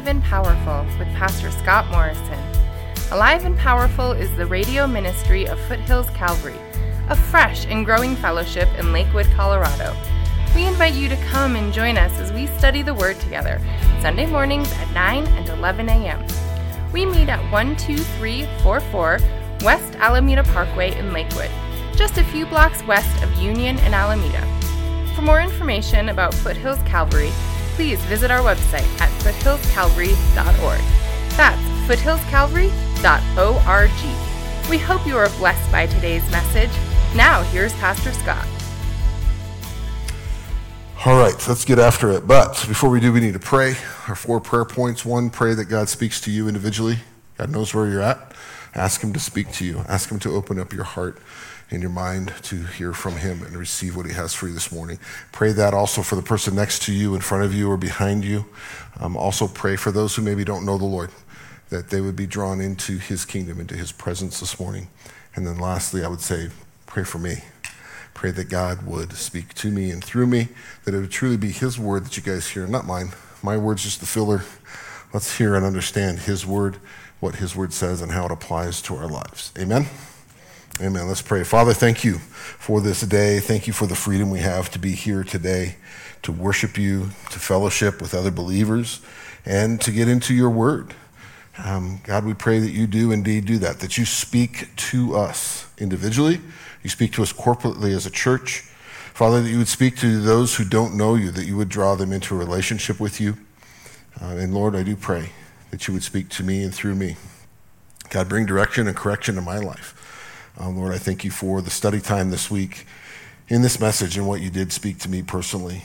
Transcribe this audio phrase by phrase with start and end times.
[0.00, 2.42] Alive and Powerful with Pastor Scott Morrison.
[3.10, 6.56] Alive and Powerful is the radio ministry of Foothills Calvary,
[7.10, 9.94] a fresh and growing fellowship in Lakewood, Colorado.
[10.54, 13.60] We invite you to come and join us as we study the Word together,
[14.00, 16.26] Sunday mornings at 9 and 11 a.m.
[16.94, 19.18] We meet at 12344
[19.60, 21.50] West Alameda Parkway in Lakewood,
[21.94, 24.40] just a few blocks west of Union and Alameda.
[25.14, 27.30] For more information about Foothills Calvary,
[27.80, 30.80] please visit our website at foothillscalvary.org.
[31.34, 34.68] That's foothillscalvary.org.
[34.68, 36.68] We hope you are blessed by today's message.
[37.16, 38.46] Now, here's Pastor Scott.
[41.06, 42.26] All right, let's get after it.
[42.26, 43.70] But before we do, we need to pray.
[44.08, 45.06] Our four prayer points.
[45.06, 46.98] One, pray that God speaks to you individually.
[47.38, 48.34] God knows where you're at.
[48.74, 49.78] Ask Him to speak to you.
[49.88, 51.16] Ask Him to open up your heart
[51.70, 54.72] and your mind to hear from Him and receive what He has for you this
[54.72, 54.98] morning.
[55.32, 58.24] Pray that also for the person next to you, in front of you, or behind
[58.24, 58.46] you.
[58.98, 61.10] Um, also, pray for those who maybe don't know the Lord,
[61.68, 64.88] that they would be drawn into His kingdom, into His presence this morning.
[65.34, 66.50] And then lastly, I would say,
[66.86, 67.36] pray for me.
[68.14, 70.48] Pray that God would speak to me and through me,
[70.84, 73.12] that it would truly be His word that you guys hear, not mine.
[73.42, 74.42] My word's just the filler.
[75.14, 76.78] Let's hear and understand His word,
[77.20, 79.52] what His word says, and how it applies to our lives.
[79.56, 79.86] Amen?
[80.80, 81.06] Amen.
[81.08, 81.44] Let's pray.
[81.44, 83.38] Father, thank you for this day.
[83.38, 85.76] Thank you for the freedom we have to be here today,
[86.22, 89.00] to worship you, to fellowship with other believers,
[89.44, 90.94] and to get into your word.
[91.62, 95.66] Um, God, we pray that you do indeed do that, that you speak to us
[95.76, 96.40] individually
[96.82, 98.60] you speak to us corporately as a church.
[99.12, 101.94] Father, that you would speak to those who don't know you, that you would draw
[101.94, 103.36] them into a relationship with you.
[104.20, 105.30] Uh, and Lord, I do pray
[105.70, 107.16] that you would speak to me and through me.
[108.08, 109.96] God, bring direction and correction in my life.
[110.60, 112.84] Uh, Lord, I thank you for the study time this week
[113.48, 115.84] in this message and what you did speak to me personally.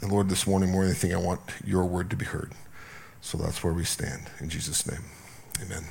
[0.00, 2.52] And Lord, this morning, more than anything, I want your word to be heard.
[3.20, 4.22] So that's where we stand.
[4.40, 5.02] In Jesus' name,
[5.62, 5.84] amen.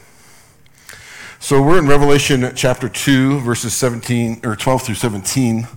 [1.39, 5.67] So we're in Revelation chapter 2, verses 17 or 12 through 17,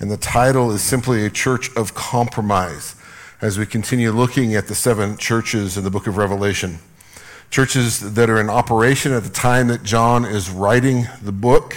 [0.00, 2.94] and the title is simply a church of compromise
[3.40, 6.78] as we continue looking at the seven churches in the book of Revelation.
[7.54, 11.76] Churches that are in operation at the time that John is writing the book.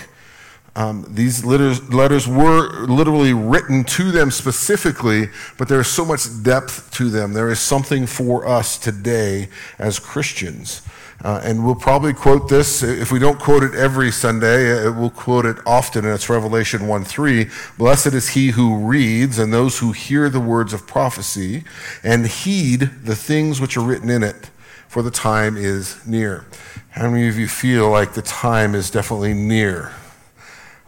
[0.76, 5.30] Um, these letters, letters were literally written to them specifically,
[5.60, 7.34] but there is so much depth to them.
[7.34, 10.82] There is something for us today as Christians.
[11.24, 12.82] Uh, and we'll probably quote this.
[12.82, 16.88] If we don't quote it every Sunday, uh, we'll quote it often, and it's Revelation
[16.88, 17.50] 1 3.
[17.78, 21.66] Blessed is he who reads and those who hear the words of prophecy
[22.04, 24.50] and heed the things which are written in it,
[24.98, 26.44] for the time is near.
[26.90, 29.94] How many of you feel like the time is definitely near?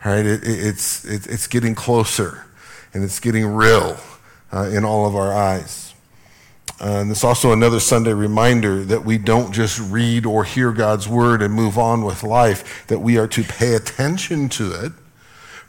[0.03, 2.43] Right, it, it, it's, it, it's getting closer
[2.91, 3.97] and it's getting real
[4.51, 5.93] uh, in all of our eyes.
[6.81, 11.07] Uh, and it's also another Sunday reminder that we don't just read or hear God's
[11.07, 14.91] word and move on with life, that we are to pay attention to it,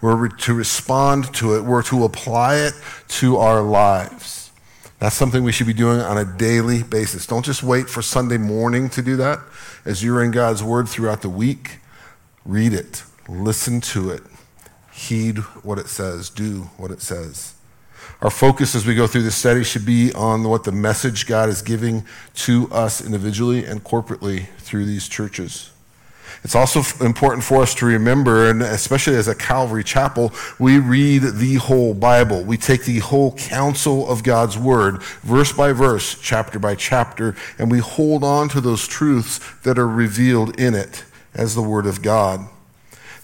[0.01, 2.73] we're to respond to it, we're to apply it
[3.09, 4.40] to our lives.
[5.01, 7.27] That's something we should be doing on a daily basis.
[7.27, 9.41] Don't just wait for Sunday morning to do that.
[9.87, 11.79] As you're in God's word throughout the week,
[12.45, 14.23] read it, listen to it,
[14.93, 17.55] heed what it says, do what it says.
[18.21, 21.49] Our focus as we go through this study should be on what the message God
[21.49, 25.71] is giving to us individually and corporately through these churches.
[26.43, 31.23] It's also important for us to remember, and especially as a Calvary Chapel, we read
[31.23, 32.43] the whole Bible.
[32.43, 37.71] We take the whole counsel of God's Word, verse by verse, chapter by chapter, and
[37.71, 41.05] we hold on to those truths that are revealed in it
[41.35, 42.49] as the Word of God.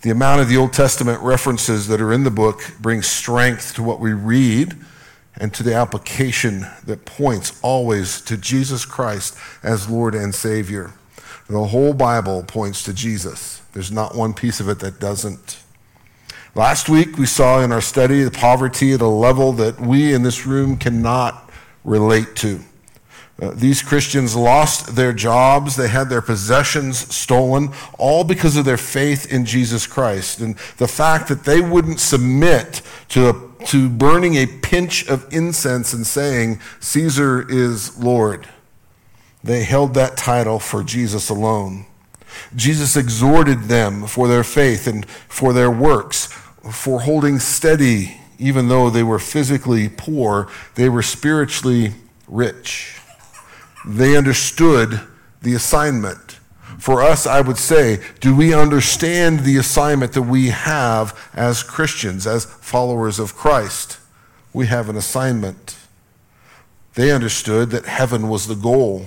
[0.02, 3.82] The amount of the Old Testament references that are in the book brings strength to
[3.82, 4.76] what we read
[5.38, 10.92] and to the application that points always to Jesus Christ as Lord and Savior.
[11.48, 13.62] The whole Bible points to Jesus.
[13.72, 15.60] There's not one piece of it that doesn't.
[16.56, 20.22] Last week, we saw in our study the poverty at a level that we in
[20.22, 21.50] this room cannot
[21.84, 22.60] relate to.
[23.40, 28.78] Uh, these Christians lost their jobs, they had their possessions stolen, all because of their
[28.78, 30.40] faith in Jesus Christ.
[30.40, 35.92] And the fact that they wouldn't submit to, a, to burning a pinch of incense
[35.92, 38.48] and saying, Caesar is Lord.
[39.46, 41.86] They held that title for Jesus alone.
[42.56, 46.26] Jesus exhorted them for their faith and for their works,
[46.70, 51.94] for holding steady, even though they were physically poor, they were spiritually
[52.26, 53.00] rich.
[53.86, 55.00] They understood
[55.42, 56.40] the assignment.
[56.78, 62.26] For us, I would say, do we understand the assignment that we have as Christians,
[62.26, 63.98] as followers of Christ?
[64.52, 65.76] We have an assignment.
[66.94, 69.06] They understood that heaven was the goal.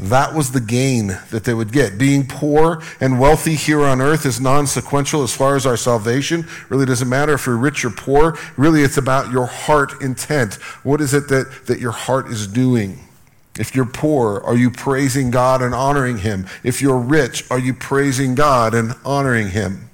[0.00, 1.98] That was the gain that they would get.
[1.98, 6.48] Being poor and wealthy here on earth is non sequential as far as our salvation.
[6.70, 8.38] Really doesn't matter if you're rich or poor.
[8.56, 10.54] Really, it's about your heart intent.
[10.84, 12.98] What is it that, that your heart is doing?
[13.58, 16.46] If you're poor, are you praising God and honoring Him?
[16.64, 19.90] If you're rich, are you praising God and honoring Him?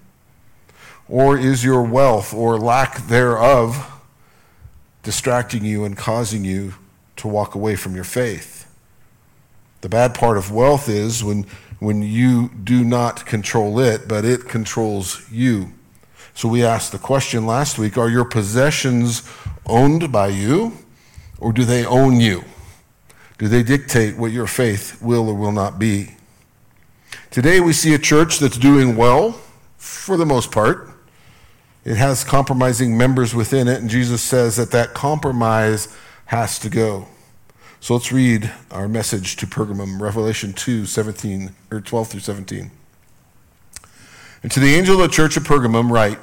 [1.08, 3.90] Or is your wealth or lack thereof
[5.02, 6.74] distracting you and causing you
[7.16, 8.55] to walk away from your faith?
[9.80, 11.46] The bad part of wealth is when,
[11.78, 15.72] when you do not control it, but it controls you.
[16.34, 19.22] So we asked the question last week are your possessions
[19.64, 20.78] owned by you,
[21.38, 22.44] or do they own you?
[23.38, 26.16] Do they dictate what your faith will or will not be?
[27.30, 29.40] Today we see a church that's doing well,
[29.76, 30.90] for the most part.
[31.84, 35.94] It has compromising members within it, and Jesus says that that compromise
[36.26, 37.06] has to go.
[37.80, 42.70] So let's read our message to Pergamum, Revelation 2, 17, or 12 through 17.
[44.42, 46.18] And to the angel of the church of Pergamum, write,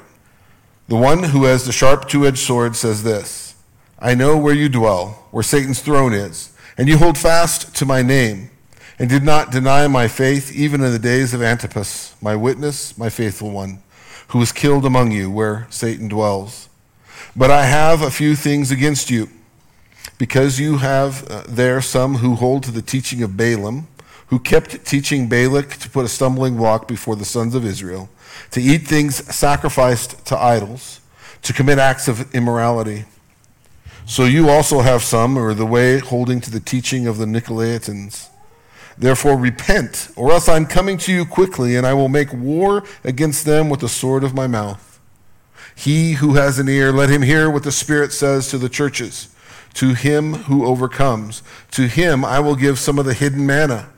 [0.88, 3.56] The one who has the sharp two edged sword says this
[4.00, 8.02] I know where you dwell, where Satan's throne is and you hold fast to my
[8.02, 8.50] name,
[8.98, 13.10] and did not deny my faith, even in the days of Antipas, my witness, my
[13.10, 13.82] faithful one,
[14.30, 16.70] who was killed among you, where Satan dwells.
[17.36, 19.30] But I have a few things against you,
[20.24, 23.88] because you have uh, there some who hold to the teaching of Balaam,
[24.28, 28.10] who kept teaching Balak to put a stumbling block before the sons of Israel,
[28.52, 31.02] to eat things sacrificed to idols,
[31.42, 33.06] to commit acts of immorality
[34.06, 38.30] so you also have some, or the way holding to the teaching of the Nicolaitans.
[38.98, 43.46] Therefore, repent, or else I'm coming to you quickly, and I will make war against
[43.46, 45.00] them with the sword of my mouth.
[45.76, 49.33] He who has an ear, let him hear what the Spirit says to the churches.
[49.76, 51.42] To him who overcomes,
[51.72, 53.90] to him I will give some of the hidden manna.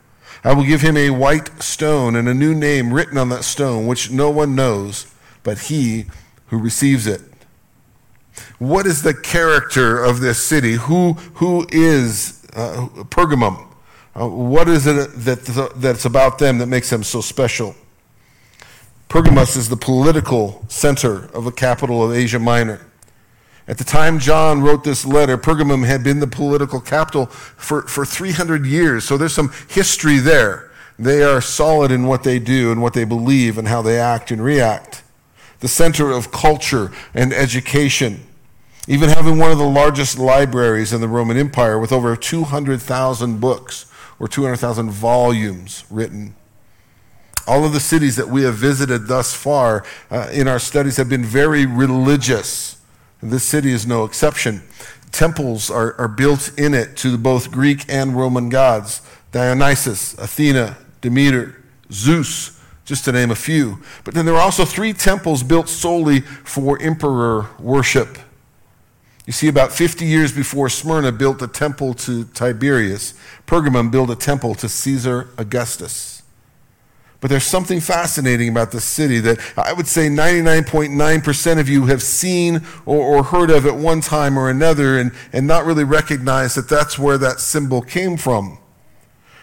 [0.42, 3.86] I will give him a white stone and a new name written on that stone,
[3.86, 5.06] which no one knows
[5.46, 6.06] but he
[6.48, 7.20] who receives it.
[8.58, 10.72] What is the character of this city?
[10.72, 13.68] Who, who is uh, Pergamum?
[14.18, 17.76] Uh, what is it that, that's about them that makes them so special?
[19.08, 22.84] Pergamos is the political center of the capital of Asia Minor.
[23.68, 28.04] At the time John wrote this letter, Pergamum had been the political capital for, for
[28.04, 29.04] 300 years.
[29.04, 30.70] So there's some history there.
[30.98, 34.30] They are solid in what they do and what they believe and how they act
[34.30, 35.02] and react.
[35.60, 38.26] The center of culture and education
[38.88, 43.92] even having one of the largest libraries in the Roman Empire with over 200,000 books
[44.18, 46.36] or 200,000 volumes written.
[47.48, 51.08] All of the cities that we have visited thus far uh, in our studies have
[51.08, 52.75] been very religious.
[53.30, 54.62] This city is no exception.
[55.12, 59.02] Temples are, are built in it to both Greek and Roman gods
[59.32, 61.62] Dionysus, Athena, Demeter,
[61.92, 63.82] Zeus, just to name a few.
[64.04, 68.18] But then there are also three temples built solely for emperor worship.
[69.26, 73.12] You see, about 50 years before Smyrna built a temple to Tiberius,
[73.46, 76.15] Pergamum built a temple to Caesar Augustus.
[77.26, 82.00] But there's something fascinating about this city that I would say 99.9% of you have
[82.00, 86.54] seen or, or, heard of at one time or another and, and not really recognize
[86.54, 88.58] that that's where that symbol came from.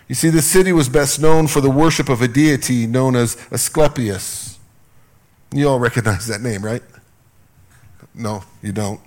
[0.08, 3.36] You see, the city was best known for the worship of a deity known as
[3.52, 4.58] Asclepius.
[5.52, 6.84] You all recognize that name, right?
[8.16, 9.02] No, you don't.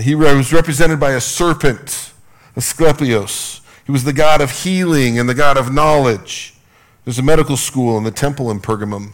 [0.00, 2.14] He was represented by a serpent,
[2.56, 3.60] Asclepios.
[3.84, 6.54] He was the god of healing and the god of knowledge.
[7.06, 9.12] There's a medical school in the temple in Pergamum.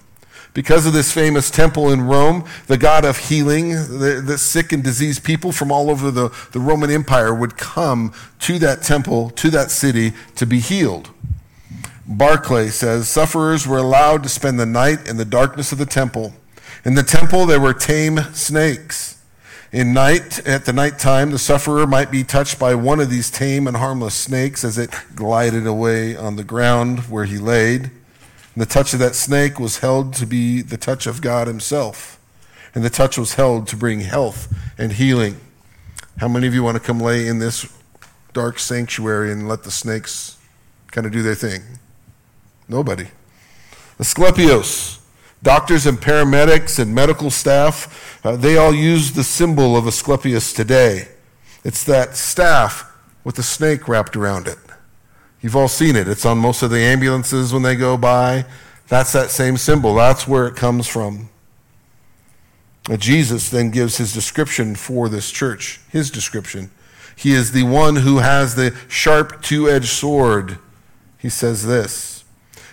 [0.55, 4.83] Because of this famous temple in Rome, the god of healing, the, the, sick and
[4.83, 9.51] diseased people from all over the, the Roman Empire would come to that temple, to
[9.51, 11.11] that city, to be healed.
[12.07, 16.33] Barclay says sufferers were allowed to spend the night in the darkness of the temple.
[16.87, 19.22] In the temple, there were tame snakes.
[19.73, 23.31] In night, at the night time, the sufferer might be touched by one of these
[23.31, 27.85] tame and harmless snakes as it glided away on the ground where he laid.
[27.85, 32.21] And the touch of that snake was held to be the touch of God Himself.
[32.75, 35.41] And the touch was held to bring health and healing.
[36.19, 37.67] How many of you want to come lay in this
[38.35, 40.37] dark sanctuary and let the snakes
[40.91, 41.63] kind of do their thing?
[42.69, 43.07] Nobody.
[43.99, 45.02] Asclepios
[45.43, 51.09] Doctors and paramedics and medical staff, uh, they all use the symbol of Asclepius today.
[51.65, 52.89] It's that staff
[53.25, 54.59] with the snake wrapped around it.
[55.41, 56.07] You've all seen it.
[56.07, 58.45] It's on most of the ambulances when they go by.
[58.87, 59.97] That's that same symbol.
[59.97, 61.29] That's where it comes from.
[62.99, 66.71] Jesus then gives his description for this church, his description.
[67.17, 70.59] He is the one who has the sharp two-edged sword.
[71.19, 72.12] He says this.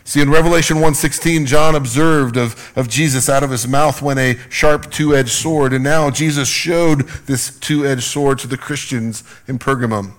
[0.10, 4.40] See, in Revelation 1.16, John observed of, of Jesus out of his mouth went a
[4.50, 10.14] sharp two-edged sword, and now Jesus showed this two-edged sword to the Christians in Pergamum.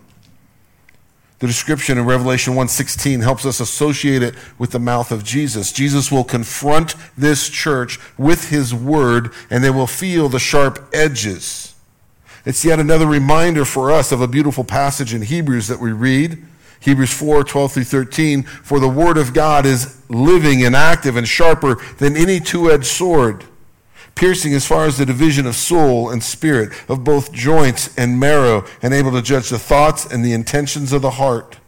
[1.40, 5.73] The description in Revelation 1:16 helps us associate it with the mouth of Jesus.
[5.73, 11.75] Jesus will confront this church with his word and they will feel the sharp edges.
[12.44, 16.47] It's yet another reminder for us of a beautiful passage in Hebrews that we read.
[16.81, 18.43] Hebrews 4, 12 through 13.
[18.43, 23.45] For the word of God is living and active and sharper than any two-edged sword
[24.15, 28.65] piercing as far as the division of soul and spirit, of both joints and marrow,
[28.83, 31.59] and able to judge the thoughts and the intentions of the heart.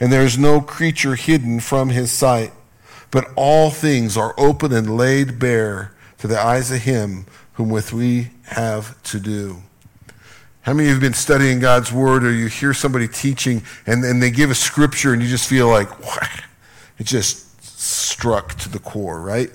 [0.00, 2.52] And there is no creature hidden from his sight,
[3.12, 7.92] but all things are open and laid bare to the eyes of him whom with
[7.92, 9.62] we have to do.
[10.62, 14.04] How many of you have been studying God's Word or you hear somebody teaching and,
[14.04, 15.88] and they give a scripture and you just feel like,
[16.98, 19.50] it just struck to the core, right?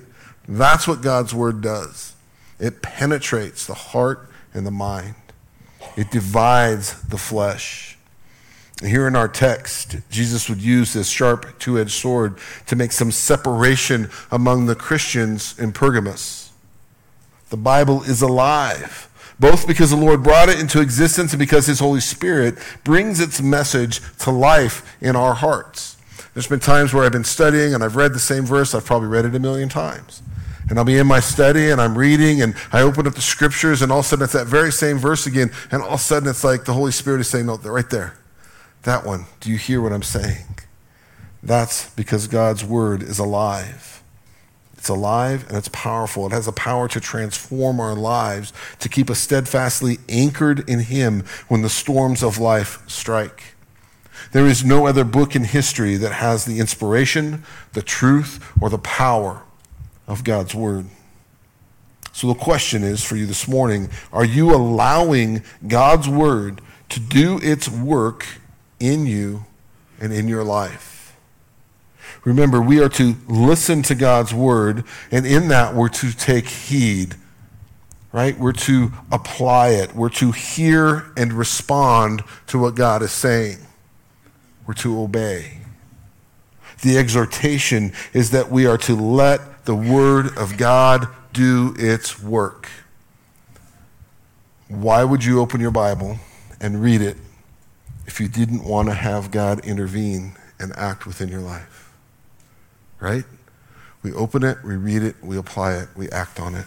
[0.47, 2.15] That's what God's Word does.
[2.59, 5.15] It penetrates the heart and the mind.
[5.95, 7.97] It divides the flesh.
[8.81, 13.11] Here in our text, Jesus would use this sharp two edged sword to make some
[13.11, 16.51] separation among the Christians in Pergamos.
[17.49, 21.79] The Bible is alive, both because the Lord brought it into existence and because His
[21.79, 25.97] Holy Spirit brings its message to life in our hearts.
[26.33, 29.07] There's been times where I've been studying and I've read the same verse, I've probably
[29.07, 30.21] read it a million times.
[30.69, 33.81] And I'll be in my study and I'm reading and I open up the scriptures
[33.81, 35.51] and all of a sudden it's that very same verse again.
[35.71, 38.17] And all of a sudden it's like the Holy Spirit is saying, no, right there.
[38.83, 39.25] That one.
[39.39, 40.45] Do you hear what I'm saying?
[41.41, 43.94] That's because God's word is alive.
[44.85, 46.27] It's alive and it's powerful.
[46.27, 51.23] It has the power to transform our lives, to keep us steadfastly anchored in Him
[51.47, 53.55] when the storms of life strike.
[54.31, 58.77] There is no other book in history that has the inspiration, the truth, or the
[58.77, 59.41] power
[60.07, 60.85] of God's Word.
[62.11, 67.39] So the question is for you this morning are you allowing God's Word to do
[67.41, 68.27] its work
[68.79, 69.45] in you
[69.99, 70.94] and in your life?
[72.25, 77.15] Remember, we are to listen to God's Word, and in that, we're to take heed
[78.15, 78.39] right?
[78.39, 79.93] We're to apply it.
[79.93, 83.57] We're to hear and respond to what God is saying.
[84.65, 85.57] We're to obey.
[86.81, 92.69] The exhortation is that we are to let the Word of God do its work.
[94.69, 96.17] Why would you open your Bible
[96.61, 97.17] and read it
[98.07, 101.74] if you didn't want to have God intervene and act within your life?
[102.99, 103.25] Right?
[104.03, 106.65] We open it, we read it, we apply it, we act on it.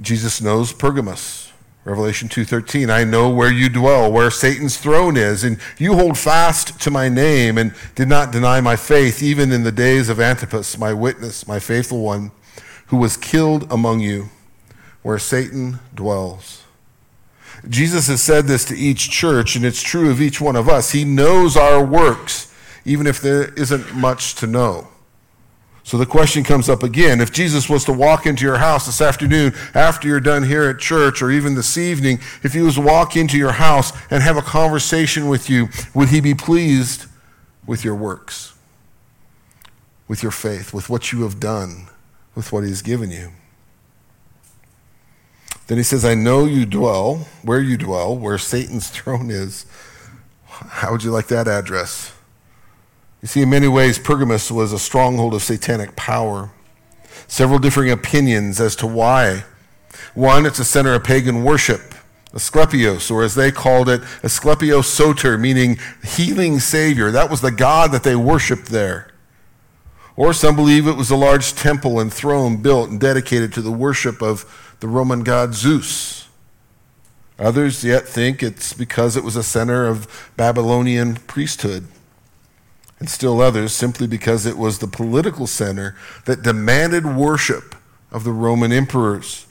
[0.00, 1.48] Jesus knows Pergamos.
[1.88, 6.78] Revelation 2:13 I know where you dwell where Satan's throne is and you hold fast
[6.82, 10.76] to my name and did not deny my faith even in the days of Antipas
[10.76, 12.30] my witness my faithful one
[12.88, 14.28] who was killed among you
[15.00, 16.64] where Satan dwells
[17.66, 20.90] Jesus has said this to each church and it's true of each one of us
[20.90, 22.47] he knows our works
[22.88, 24.88] even if there isn't much to know
[25.88, 27.18] so the question comes up again.
[27.18, 30.80] If Jesus was to walk into your house this afternoon after you're done here at
[30.80, 34.36] church or even this evening, if he was to walk into your house and have
[34.36, 37.06] a conversation with you, would he be pleased
[37.66, 38.52] with your works,
[40.08, 41.88] with your faith, with what you have done,
[42.34, 43.30] with what he's given you?
[45.68, 49.64] Then he says, I know you dwell, where you dwell, where Satan's throne is.
[50.48, 52.12] How would you like that address?
[53.20, 56.50] You see, in many ways, Pergamus was a stronghold of satanic power.
[57.26, 59.44] Several differing opinions as to why.
[60.14, 61.94] One, it's a center of pagan worship,
[62.32, 67.10] Asclepios, or as they called it, Asclepios Soter, meaning healing Savior.
[67.10, 69.12] That was the God that they worshiped there.
[70.14, 73.72] Or some believe it was a large temple and throne built and dedicated to the
[73.72, 76.28] worship of the Roman god Zeus.
[77.38, 81.86] Others yet think it's because it was a center of Babylonian priesthood
[82.98, 87.74] and still others simply because it was the political center that demanded worship
[88.10, 89.46] of the Roman emperors.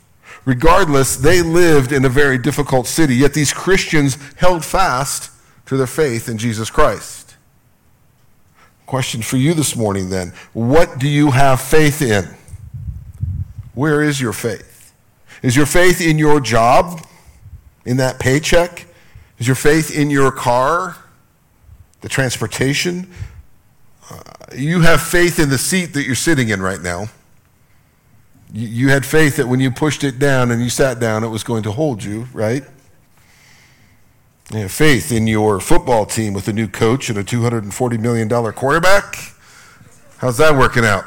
[0.46, 5.32] Regardless, they lived in a very difficult city, yet these Christians held fast
[5.66, 7.36] to their faith in Jesus Christ.
[8.86, 12.26] Question for you this morning then What do you have faith in?
[13.74, 14.94] Where is your faith?
[15.44, 17.06] Is your faith in your job,
[17.86, 18.86] in that paycheck?
[19.38, 20.96] Is your faith in your car,
[22.02, 23.12] the transportation?
[24.56, 27.08] You have faith in the seat that you're sitting in right now.
[28.54, 31.44] You, had faith that when you pushed it down and you sat down, it was
[31.44, 32.64] going to hold you, right?
[34.54, 38.30] You have faith in your football team with a new coach and a $240 million
[38.54, 39.34] quarterback.
[40.20, 41.04] How's that working out?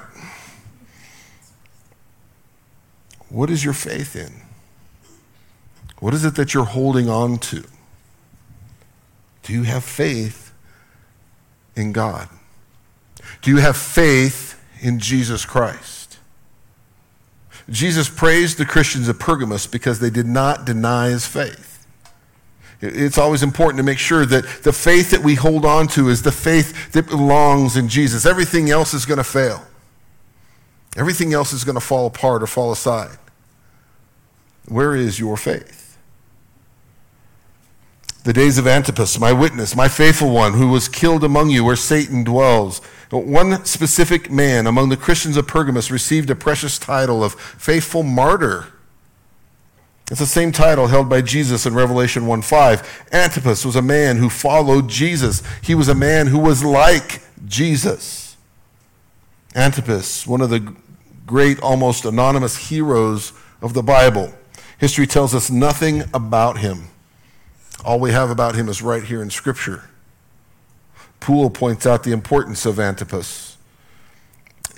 [3.30, 4.42] What is your faith in?
[6.00, 7.64] What is it that you're holding on to?
[9.44, 10.52] Do you have faith
[11.74, 12.28] in God?
[13.42, 16.18] Do you have faith in Jesus Christ?
[17.68, 21.86] Jesus praised the Christians of Pergamos because they did not deny his faith.
[22.80, 26.22] It's always important to make sure that the faith that we hold on to is
[26.22, 28.24] the faith that belongs in Jesus.
[28.24, 29.66] Everything else is going to fail.
[30.96, 33.16] Everything else is going to fall apart or fall aside.
[34.66, 35.89] Where is your faith?
[38.22, 41.76] The days of Antipas, my witness, my faithful one, who was killed among you where
[41.76, 42.80] Satan dwells.
[43.10, 48.66] One specific man among the Christians of Pergamos received a precious title of faithful martyr.
[50.10, 53.06] It's the same title held by Jesus in Revelation 1 5.
[53.10, 58.36] Antipas was a man who followed Jesus, he was a man who was like Jesus.
[59.54, 60.74] Antipas, one of the
[61.26, 64.34] great, almost anonymous heroes of the Bible.
[64.78, 66.89] History tells us nothing about him.
[67.84, 69.84] All we have about him is right here in Scripture.
[71.18, 73.56] Poole points out the importance of Antipas.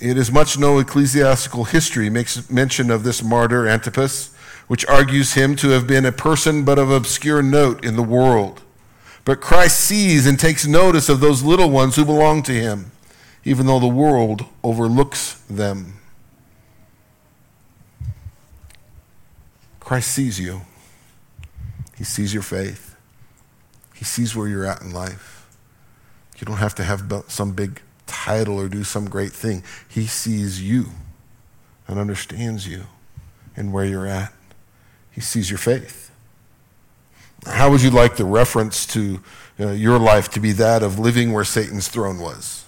[0.01, 4.35] It is much no ecclesiastical history makes mention of this martyr, Antipas,
[4.67, 8.63] which argues him to have been a person but of obscure note in the world.
[9.25, 12.91] But Christ sees and takes notice of those little ones who belong to him,
[13.45, 15.95] even though the world overlooks them.
[19.79, 20.63] Christ sees you.
[21.97, 22.92] He sees your faith.
[24.03, 25.47] He sees where you're at in life.
[26.37, 29.63] You don't have to have some big title or do some great thing.
[29.89, 30.87] He sees you
[31.87, 32.87] and understands you
[33.55, 34.33] and where you're at.
[35.13, 36.11] He sees your faith.
[37.47, 39.21] How would you like the reference to
[39.61, 42.65] uh, your life to be that of living where Satan's throne was?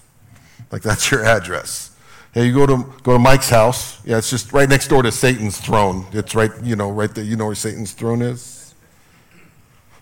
[0.71, 1.97] Like that's your address.
[2.33, 4.01] Yeah, you go to go to Mike's house.
[4.05, 6.05] Yeah, it's just right next door to Satan's throne.
[6.13, 7.25] It's right, you know, right there.
[7.25, 8.54] You know where Satan's throne is.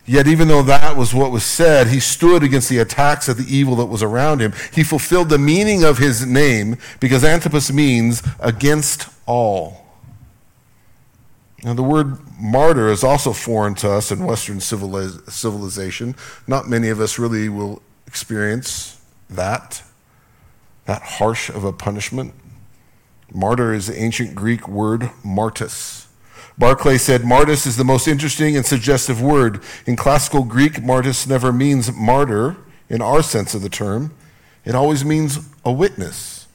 [0.05, 3.45] Yet, even though that was what was said, he stood against the attacks of the
[3.45, 4.53] evil that was around him.
[4.73, 9.85] He fulfilled the meaning of his name because Antipas means against all.
[11.63, 16.15] Now, the word martyr is also foreign to us in Western civilization.
[16.45, 19.81] Not many of us really will experience that
[20.85, 22.33] that harsh of a punishment.
[23.33, 26.07] Martyr is the ancient Greek word martis.
[26.57, 29.61] Barclay said martis is the most interesting and suggestive word.
[29.85, 32.57] In classical Greek, martis never means martyr
[32.89, 34.13] in our sense of the term,
[34.65, 36.47] it always means a witness.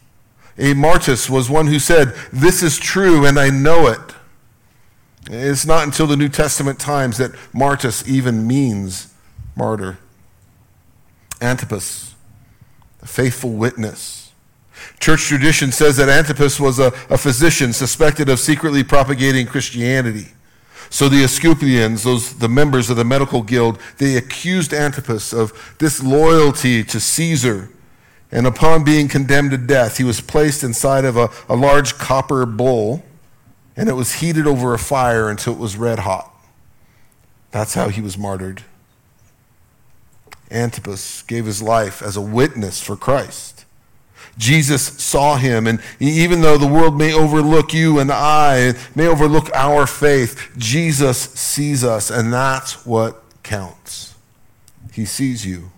[0.57, 4.01] A martis was one who said, This is true and I know it.
[5.31, 9.13] It's not until the New Testament times that martis even means
[9.57, 9.99] martyr.
[11.41, 12.15] Antipas,
[13.03, 14.18] a faithful witness
[15.01, 20.29] Church tradition says that Antipas was a, a physician suspected of secretly propagating Christianity.
[20.91, 26.83] So the Asclepians, those the members of the medical guild, they accused Antipas of disloyalty
[26.85, 27.71] to Caesar.
[28.31, 32.45] And upon being condemned to death, he was placed inside of a, a large copper
[32.45, 33.03] bowl,
[33.77, 36.31] and it was heated over a fire until it was red hot.
[37.51, 38.65] That's how he was martyred.
[40.51, 43.58] Antipas gave his life as a witness for Christ.
[44.37, 45.67] Jesus saw him.
[45.67, 51.19] And even though the world may overlook you and I, may overlook our faith, Jesus
[51.19, 54.15] sees us, and that's what counts.
[54.93, 55.71] He sees you.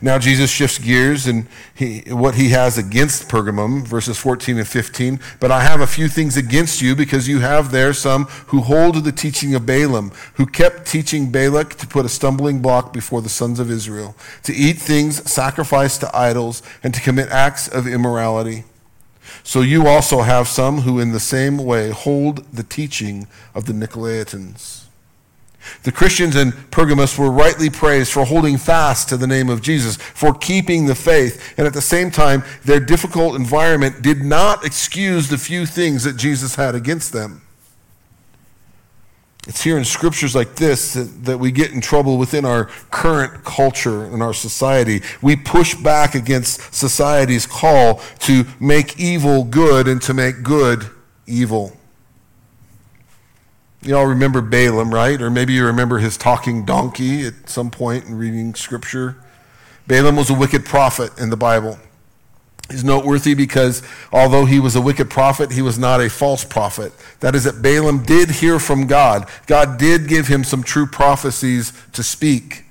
[0.00, 5.20] Now Jesus shifts gears and he, what he has against Pergamum, verses 14 and 15.
[5.40, 9.04] But I have a few things against you because you have there some who hold
[9.04, 13.28] the teaching of Balaam, who kept teaching Balak to put a stumbling block before the
[13.28, 18.64] sons of Israel, to eat things sacrificed to idols, and to commit acts of immorality.
[19.42, 23.72] So you also have some who in the same way hold the teaching of the
[23.72, 24.84] Nicolaitans.
[25.82, 29.96] The Christians in Pergamos were rightly praised for holding fast to the name of Jesus,
[29.96, 31.54] for keeping the faith.
[31.56, 36.16] And at the same time, their difficult environment did not excuse the few things that
[36.16, 37.42] Jesus had against them.
[39.48, 43.42] It's here in scriptures like this that, that we get in trouble within our current
[43.44, 45.02] culture and our society.
[45.20, 50.88] We push back against society's call to make evil good and to make good
[51.26, 51.76] evil.
[53.82, 55.20] You all remember Balaam, right?
[55.20, 59.16] Or maybe you remember his talking donkey at some point in reading scripture.
[59.88, 61.78] Balaam was a wicked prophet in the Bible.
[62.70, 66.92] He's noteworthy because although he was a wicked prophet, he was not a false prophet.
[67.18, 69.28] That is, that Balaam did hear from God.
[69.48, 72.64] God did give him some true prophecies to speak.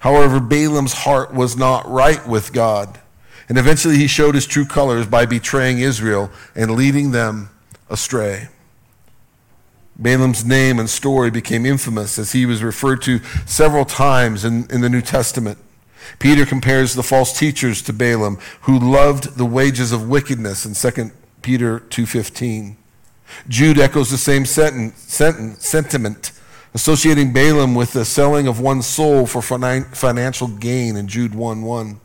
[0.00, 3.00] However, Balaam's heart was not right with God.
[3.48, 7.48] And eventually he showed his true colors by betraying Israel and leading them
[7.88, 8.48] astray.
[9.98, 14.80] Balaam's name and story became infamous as he was referred to several times in, in
[14.80, 15.58] the New Testament.
[16.18, 21.10] Peter compares the false teachers to Balaam, who loved the wages of wickedness in 2
[21.42, 22.76] Peter 2.15.
[23.48, 26.32] Jude echoes the same sentence, sentence, sentiment,
[26.74, 31.98] associating Balaam with the selling of one's soul for financial gain in Jude 1.1.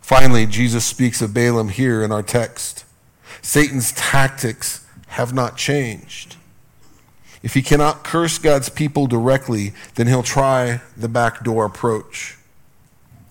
[0.00, 2.84] Finally, Jesus speaks of Balaam here in our text.
[3.42, 6.36] Satan's tactics have not changed.
[7.42, 12.36] If he cannot curse God's people directly, then he'll try the backdoor approach.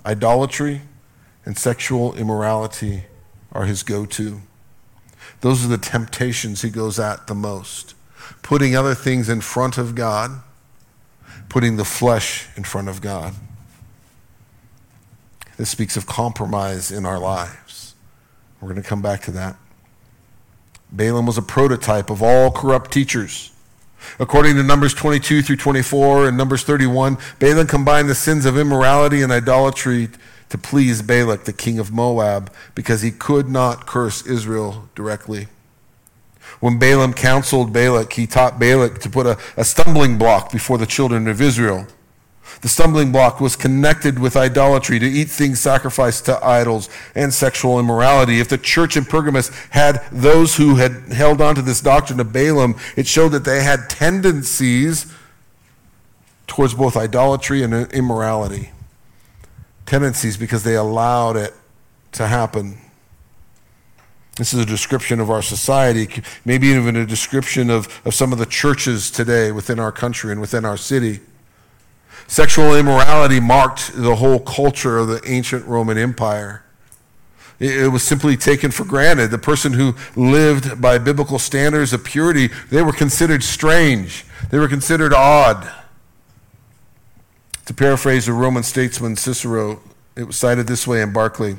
[0.05, 0.81] Idolatry
[1.45, 3.03] and sexual immorality
[3.51, 4.41] are his go to.
[5.41, 7.95] Those are the temptations he goes at the most.
[8.41, 10.31] Putting other things in front of God,
[11.47, 13.33] putting the flesh in front of God.
[15.55, 17.95] This speaks of compromise in our lives.
[18.59, 19.55] We're going to come back to that.
[20.91, 23.51] Balaam was a prototype of all corrupt teachers.
[24.17, 29.21] According to Numbers 22 through 24 and Numbers 31, Balaam combined the sins of immorality
[29.21, 30.09] and idolatry
[30.49, 35.47] to please Balak, the king of Moab, because he could not curse Israel directly.
[36.59, 40.87] When Balaam counseled Balak, he taught Balak to put a, a stumbling block before the
[40.87, 41.85] children of Israel.
[42.61, 47.79] The stumbling block was connected with idolatry, to eat things sacrificed to idols, and sexual
[47.79, 48.39] immorality.
[48.39, 52.33] If the church in Pergamos had those who had held on to this doctrine of
[52.33, 55.11] Balaam, it showed that they had tendencies
[56.47, 58.71] towards both idolatry and immorality.
[59.85, 61.53] Tendencies because they allowed it
[62.13, 62.77] to happen.
[64.35, 66.07] This is a description of our society,
[66.45, 70.39] maybe even a description of, of some of the churches today within our country and
[70.39, 71.19] within our city.
[72.29, 76.63] Sexual immorality marked the whole culture of the ancient Roman Empire.
[77.59, 79.31] It was simply taken for granted.
[79.31, 84.25] The person who lived by biblical standards of purity, they were considered strange.
[84.51, 85.71] They were considered odd.
[87.65, 89.81] To paraphrase a Roman statesman, Cicero,
[90.15, 91.57] it was cited this way in Barclay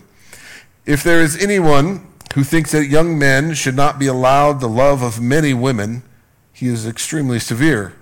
[0.86, 5.02] If there is anyone who thinks that young men should not be allowed the love
[5.02, 6.04] of many women,
[6.52, 7.92] he is extremely severe.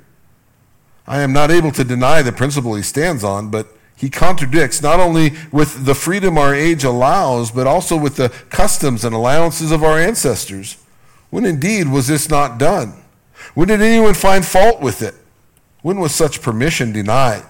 [1.09, 3.67] I am not able to deny the principle he stands on, but
[3.97, 9.05] he contradicts not only with the freedom our age allows, but also with the customs
[9.05, 10.77] and allowances of our ancestors.
[11.31, 13.03] When indeed was this not done?
[13.55, 15.15] When did anyone find fault with it?
[15.81, 17.47] When was such permission denied?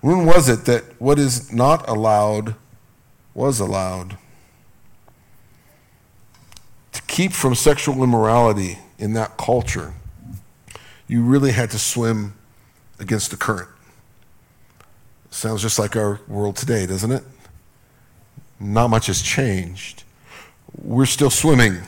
[0.00, 2.54] When was it that what is not allowed
[3.34, 4.16] was allowed?
[6.92, 9.92] To keep from sexual immorality in that culture,
[11.08, 12.35] you really had to swim
[12.98, 13.68] against the current.
[15.30, 17.22] Sounds just like our world today, doesn't it?
[18.58, 20.04] Not much has changed.
[20.82, 21.78] We're still swimming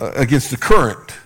[0.00, 1.16] uh, against the current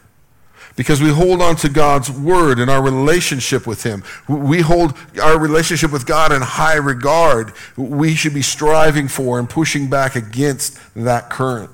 [0.78, 4.04] because we hold on to God's word and our relationship with Him.
[4.28, 7.52] We hold our relationship with God in high regard.
[7.76, 11.70] We should be striving for and pushing back against that current.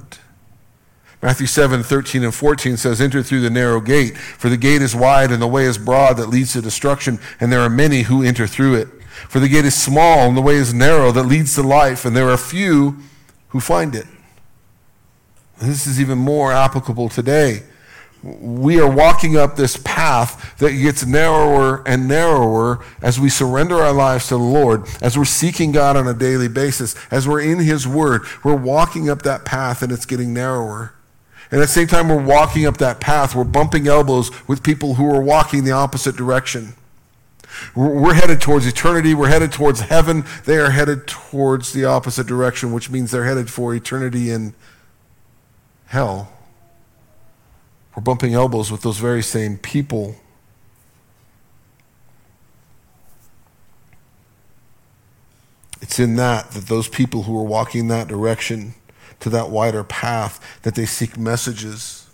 [1.24, 4.94] Matthew 7, 13 and 14 says, Enter through the narrow gate, for the gate is
[4.94, 8.22] wide and the way is broad that leads to destruction, and there are many who
[8.22, 8.88] enter through it.
[9.30, 12.14] For the gate is small and the way is narrow that leads to life, and
[12.14, 12.98] there are few
[13.48, 14.04] who find it.
[15.60, 17.62] And this is even more applicable today.
[18.22, 23.94] We are walking up this path that gets narrower and narrower as we surrender our
[23.94, 27.60] lives to the Lord, as we're seeking God on a daily basis, as we're in
[27.60, 28.24] His Word.
[28.42, 30.93] We're walking up that path and it's getting narrower.
[31.54, 34.94] And at the same time, we're walking up that path, we're bumping elbows with people
[34.94, 36.74] who are walking the opposite direction.
[37.76, 39.14] We're headed towards eternity.
[39.14, 40.24] We're headed towards heaven.
[40.46, 44.54] They are headed towards the opposite direction, which means they're headed for eternity in
[45.86, 46.32] hell.
[47.94, 50.16] We're bumping elbows with those very same people.
[55.80, 58.74] It's in that that those people who are walking that direction
[59.20, 62.08] to that wider path, that they seek messages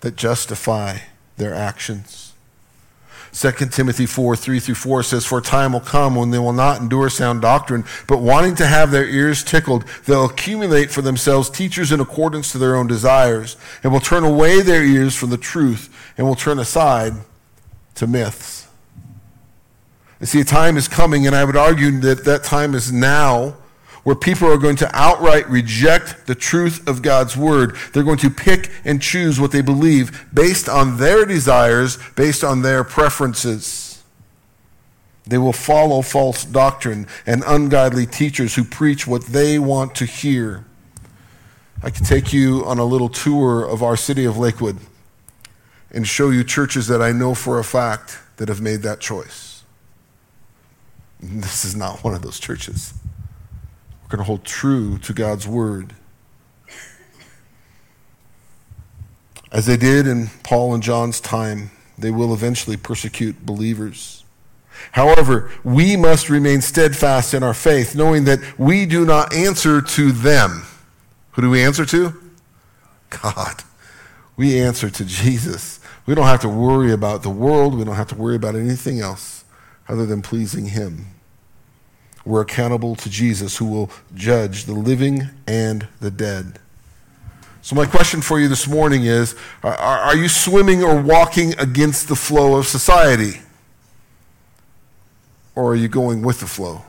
[0.00, 0.98] that justify
[1.36, 2.28] their actions.
[3.32, 6.80] 2 Timothy 4 3 through 4 says, For time will come when they will not
[6.80, 11.92] endure sound doctrine, but wanting to have their ears tickled, they'll accumulate for themselves teachers
[11.92, 16.12] in accordance to their own desires, and will turn away their ears from the truth,
[16.16, 17.12] and will turn aside
[17.96, 18.66] to myths.
[20.20, 23.56] You see, a time is coming, and I would argue that that time is now
[24.04, 27.76] where people are going to outright reject the truth of God's word.
[27.92, 32.62] They're going to pick and choose what they believe based on their desires, based on
[32.62, 34.02] their preferences.
[35.26, 40.64] They will follow false doctrine and ungodly teachers who preach what they want to hear.
[41.82, 44.78] I could take you on a little tour of our city of Lakewood
[45.90, 49.46] and show you churches that I know for a fact that have made that choice.
[51.20, 52.94] This is not one of those churches.
[54.08, 55.94] We're going to hold true to God's word.
[59.52, 64.24] As they did in Paul and John's time, they will eventually persecute believers.
[64.92, 70.10] However, we must remain steadfast in our faith, knowing that we do not answer to
[70.10, 70.62] them.
[71.32, 72.18] Who do we answer to?
[73.10, 73.62] God.
[74.38, 75.80] We answer to Jesus.
[76.06, 77.74] We don't have to worry about the world.
[77.74, 79.44] We don't have to worry about anything else
[79.86, 81.08] other than pleasing Him.
[82.28, 86.58] We're accountable to Jesus, who will judge the living and the dead.
[87.62, 92.06] So, my question for you this morning is Are, are you swimming or walking against
[92.06, 93.40] the flow of society?
[95.54, 96.82] Or are you going with the flow?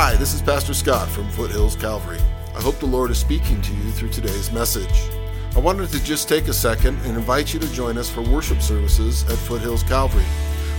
[0.00, 2.20] Hi, this is Pastor Scott from Foothills Calvary.
[2.54, 5.10] I hope the Lord is speaking to you through today's message.
[5.56, 8.62] I wanted to just take a second and invite you to join us for worship
[8.62, 10.24] services at Foothills Calvary.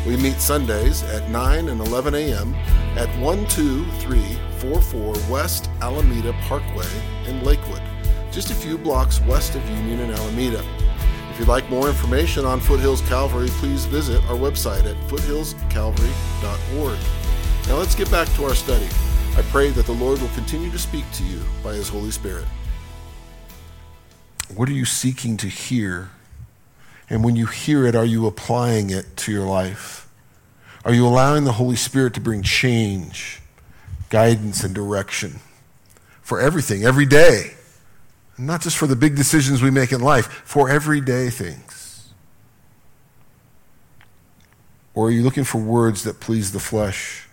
[0.08, 2.56] We meet Sundays at 9 and 11 a.m.
[2.96, 6.88] at 12344 West Alameda Parkway
[7.28, 7.82] in Lakewood,
[8.32, 10.64] just a few blocks west of Union and Alameda.
[11.30, 17.00] If you'd like more information on Foothills Calvary, please visit our website at foothillscalvary.org.
[17.68, 18.88] Now let's get back to our study.
[19.40, 22.44] I pray that the Lord will continue to speak to you by His Holy Spirit.
[24.54, 26.10] What are you seeking to hear?
[27.10, 30.10] And when you hear it, are you applying it to your life?
[30.84, 33.42] Are you allowing the Holy Spirit to bring change,
[34.10, 35.40] guidance, and direction
[36.22, 37.54] for everything, every day?
[38.38, 42.10] Not just for the big decisions we make in life, for everyday things.
[44.94, 47.29] Or are you looking for words that please the flesh?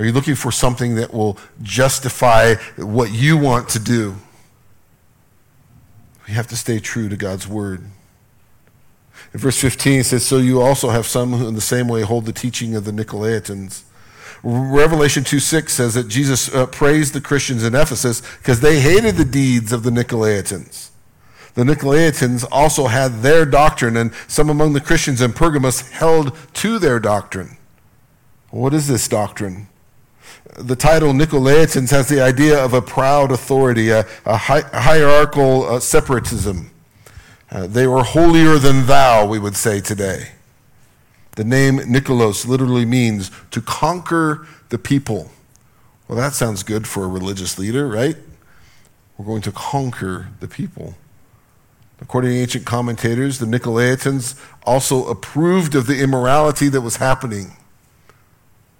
[0.00, 4.16] Are you looking for something that will justify what you want to do?
[6.26, 7.82] We have to stay true to God's word.
[9.34, 12.00] In verse 15, it says, So you also have some who in the same way
[12.00, 13.82] hold the teaching of the Nicolaitans.
[14.42, 19.16] Revelation 2 6 says that Jesus uh, praised the Christians in Ephesus because they hated
[19.16, 20.88] the deeds of the Nicolaitans.
[21.52, 26.78] The Nicolaitans also had their doctrine, and some among the Christians in Pergamos held to
[26.78, 27.58] their doctrine.
[28.48, 29.66] What is this doctrine?
[30.56, 35.80] The title Nicolaitans has the idea of a proud authority, a, a, hi- hierarchical uh,
[35.80, 36.70] separatism.
[37.50, 40.32] Uh, they were holier than thou, we would say today.
[41.36, 45.30] The name Nicolos literally means to conquer the people.
[46.08, 48.16] Well, that sounds good for a religious leader, right?
[49.16, 50.96] We're going to conquer the people.
[52.00, 57.52] According to ancient commentators, the Nicolaitans also approved of the immorality that was happening.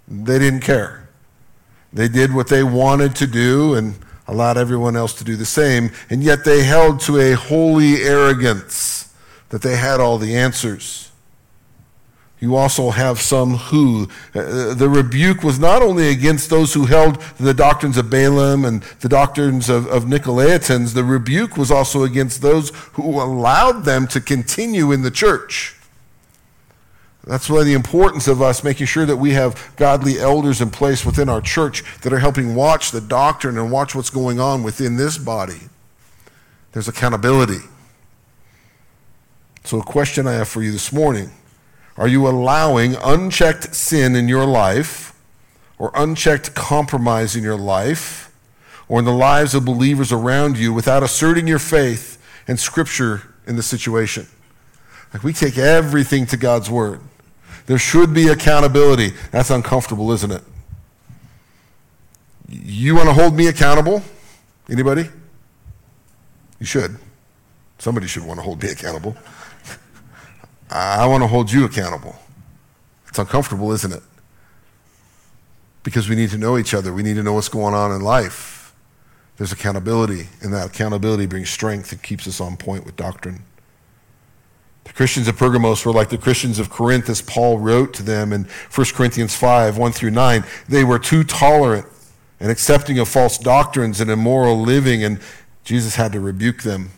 [0.07, 1.07] They didn't care.
[1.93, 3.95] They did what they wanted to do and
[4.27, 9.13] allowed everyone else to do the same, and yet they held to a holy arrogance
[9.49, 11.11] that they had all the answers.
[12.39, 17.21] You also have some who, uh, the rebuke was not only against those who held
[17.39, 22.41] the doctrines of Balaam and the doctrines of, of Nicolaitans, the rebuke was also against
[22.41, 25.75] those who allowed them to continue in the church.
[27.25, 31.05] That's why the importance of us making sure that we have godly elders in place
[31.05, 34.97] within our church that are helping watch the doctrine and watch what's going on within
[34.97, 35.59] this body.
[36.71, 37.59] There's accountability.
[39.63, 41.31] So, a question I have for you this morning
[41.95, 45.13] Are you allowing unchecked sin in your life
[45.77, 48.33] or unchecked compromise in your life
[48.87, 53.57] or in the lives of believers around you without asserting your faith and Scripture in
[53.57, 54.25] the situation?
[55.13, 57.01] Like we take everything to God's Word.
[57.65, 59.13] There should be accountability.
[59.31, 60.43] That's uncomfortable, isn't it?
[62.49, 64.03] You want to hold me accountable?
[64.69, 65.09] Anybody?
[66.59, 66.97] You should.
[67.79, 69.15] Somebody should want to hold me accountable.
[70.69, 72.15] I want to hold you accountable.
[73.07, 74.03] It's uncomfortable, isn't it?
[75.83, 76.93] Because we need to know each other.
[76.93, 78.73] We need to know what's going on in life.
[79.37, 83.43] There's accountability, and that accountability brings strength and keeps us on point with doctrine.
[84.83, 88.33] The Christians of Pergamos were like the Christians of Corinth, as Paul wrote to them
[88.33, 90.43] in 1 Corinthians 5 1 through 9.
[90.67, 91.85] They were too tolerant
[92.39, 95.19] and accepting of false doctrines and immoral living, and
[95.63, 96.89] Jesus had to rebuke them.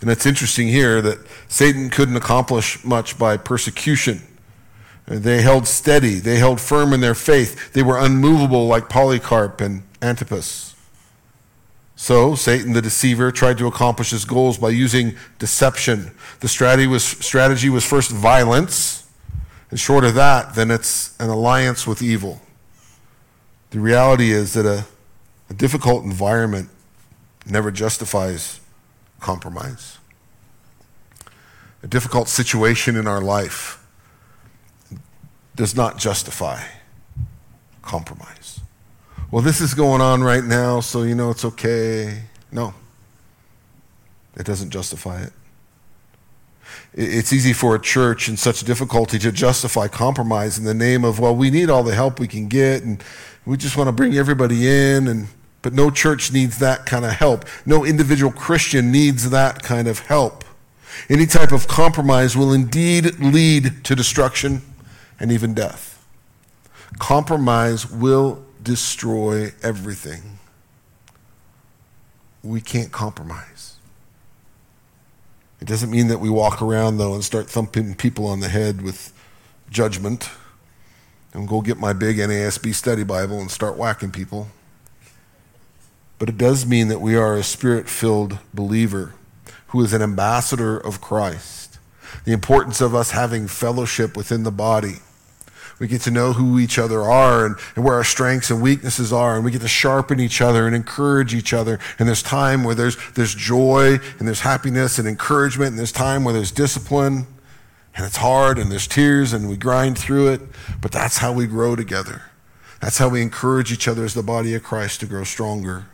[0.00, 4.22] And it's interesting here that Satan couldn't accomplish much by persecution.
[5.06, 9.82] They held steady, they held firm in their faith, they were unmovable like Polycarp and
[10.00, 10.71] Antipas.
[12.02, 16.10] So, Satan, the deceiver, tried to accomplish his goals by using deception.
[16.40, 19.08] The strategy was, strategy was first violence,
[19.70, 22.40] and short of that, then it's an alliance with evil.
[23.70, 24.84] The reality is that a,
[25.48, 26.70] a difficult environment
[27.46, 28.58] never justifies
[29.20, 29.98] compromise.
[31.84, 33.80] A difficult situation in our life
[35.54, 36.64] does not justify
[37.80, 38.41] compromise.
[39.32, 42.24] Well, this is going on right now, so you know it's okay.
[42.52, 42.74] No,
[44.36, 45.32] it doesn't justify it.
[46.92, 51.18] It's easy for a church in such difficulty to justify compromise in the name of,
[51.18, 53.02] well, we need all the help we can get, and
[53.46, 55.28] we just want to bring everybody in, and
[55.62, 57.46] but no church needs that kind of help.
[57.64, 60.44] No individual Christian needs that kind of help.
[61.08, 64.60] Any type of compromise will indeed lead to destruction
[65.18, 66.06] and even death.
[66.98, 70.38] Compromise will destroy everything.
[72.42, 73.76] We can't compromise.
[75.60, 78.82] It doesn't mean that we walk around, though, and start thumping people on the head
[78.82, 79.12] with
[79.70, 80.28] judgment
[81.32, 84.48] and go get my big NASB study Bible and start whacking people.
[86.18, 89.14] But it does mean that we are a spirit filled believer
[89.68, 91.78] who is an ambassador of Christ.
[92.24, 94.96] The importance of us having fellowship within the body.
[95.82, 99.12] We get to know who each other are and, and, where our strengths and weaknesses
[99.12, 101.80] are, and we get to sharpen each other and encourage each other.
[101.98, 106.22] And there's time where there's, there's joy and there's happiness and encouragement, and there's time
[106.22, 107.26] where there's discipline,
[107.96, 110.42] and it's hard and there's tears and we grind through it.
[110.80, 112.22] But that's how we grow together.
[112.80, 115.86] That's how we encourage each other as the body of Christ to grow stronger.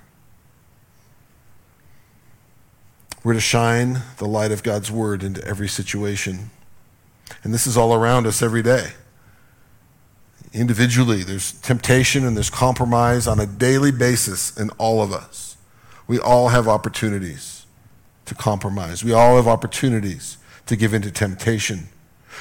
[3.24, 6.51] We're to shine the light of God's word into every situation.
[7.42, 8.88] And this is all around us every day.
[10.53, 15.57] Individually, there's temptation and there's compromise on a daily basis in all of us.
[16.07, 17.67] We all have opportunities
[18.25, 19.05] to compromise.
[19.05, 21.89] We all have opportunities to give into temptation.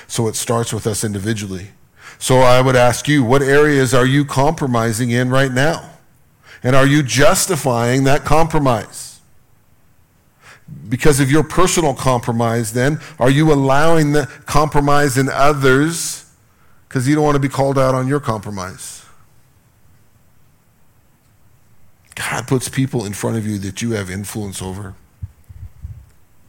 [0.07, 1.71] So it starts with us individually.
[2.17, 5.89] So I would ask you, what areas are you compromising in right now?
[6.63, 9.07] And are you justifying that compromise?
[10.89, 16.26] because of your personal compromise, then, are you allowing the compromise in others
[16.87, 19.05] because you don't want to be called out on your compromise?
[22.15, 24.95] God puts people in front of you that you have influence over.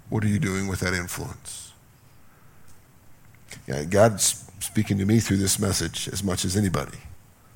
[0.08, 1.72] What are you doing with that influence?
[3.66, 6.98] Yeah, God's speaking to me through this message as much as anybody.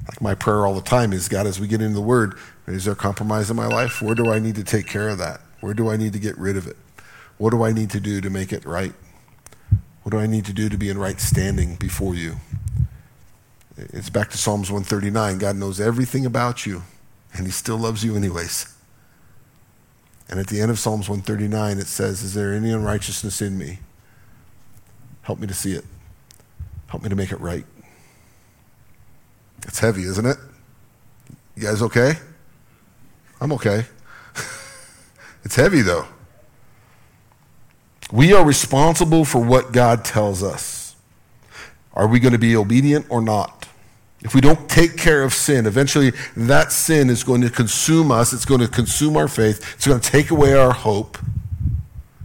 [0.09, 2.35] Like my prayer all the time is God, as we get into the Word,
[2.67, 4.03] is there compromise in my life?
[4.03, 5.41] Where do I need to take care of that?
[5.61, 6.77] Where do I need to get rid of it?
[7.39, 8.93] What do I need to do to make it right?
[10.03, 12.37] What do I need to do to be in right standing before you?
[13.77, 15.39] It's back to Psalms 139.
[15.39, 16.83] God knows everything about you,
[17.33, 18.73] and He still loves you, anyways.
[20.29, 23.79] And at the end of Psalms 139, it says, Is there any unrighteousness in me?
[25.23, 25.85] Help me to see it.
[26.89, 27.65] Help me to make it right.
[29.67, 30.37] It's heavy, isn't it?
[31.57, 32.15] You guys okay?
[33.41, 33.87] I'm okay.
[35.45, 36.07] It's heavy, though.
[38.13, 40.95] We are responsible for what God tells us.
[41.95, 43.62] Are we going to be obedient or not?
[44.25, 48.33] If we don't take care of sin, eventually that sin is going to consume us.
[48.33, 49.75] It's going to consume our faith.
[49.75, 51.19] It's going to take away our hope.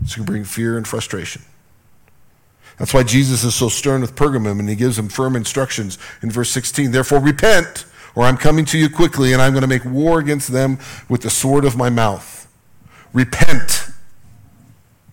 [0.03, 1.41] It's going to bring fear and frustration.
[2.77, 6.29] That's why Jesus is so stern with Pergamum and he gives them firm instructions in
[6.29, 6.91] verse 16.
[6.91, 10.51] Therefore, repent, or I'm coming to you quickly, and I'm going to make war against
[10.51, 10.77] them
[11.09, 12.47] with the sword of my mouth
[13.13, 13.89] repent.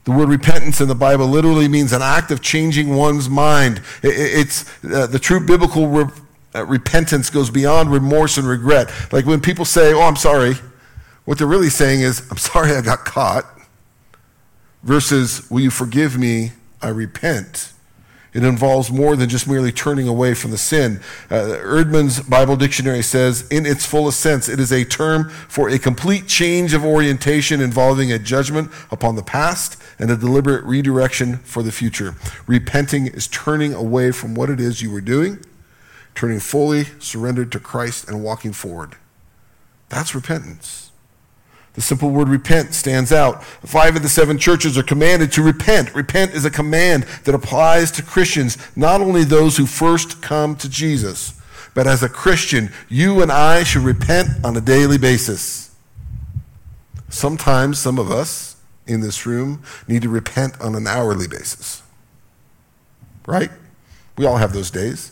[0.04, 3.80] The word repentance in the Bible literally means an act of changing one's mind.
[4.02, 5.86] It's uh, the true biblical
[6.54, 8.90] repentance goes beyond remorse and regret.
[9.12, 10.56] Like when people say, "Oh, I'm sorry,"
[11.24, 13.46] what they're really saying is, "I'm sorry I got caught."
[14.82, 16.52] Versus, "Will you forgive me?
[16.80, 17.70] I repent."
[18.34, 21.00] It involves more than just merely turning away from the sin.
[21.30, 25.78] Uh, Eerdmans Bible Dictionary says, in its fullest sense, it is a term for a
[25.78, 31.62] complete change of orientation involving a judgment upon the past and a deliberate redirection for
[31.62, 32.16] the future.
[32.48, 35.38] Repenting is turning away from what it is you were doing,
[36.14, 38.96] turning fully surrendered to Christ and walking forward.
[39.88, 40.92] That's repentance.
[41.74, 43.44] The simple word repent stands out.
[43.44, 45.94] Five of the seven churches are commanded to repent.
[45.94, 50.68] Repent is a command that applies to Christians, not only those who first come to
[50.68, 51.40] Jesus,
[51.74, 55.74] but as a Christian, you and I should repent on a daily basis.
[57.08, 58.56] Sometimes some of us
[58.86, 61.82] in this room need to repent on an hourly basis.
[63.26, 63.50] Right?
[64.16, 65.10] We all have those days.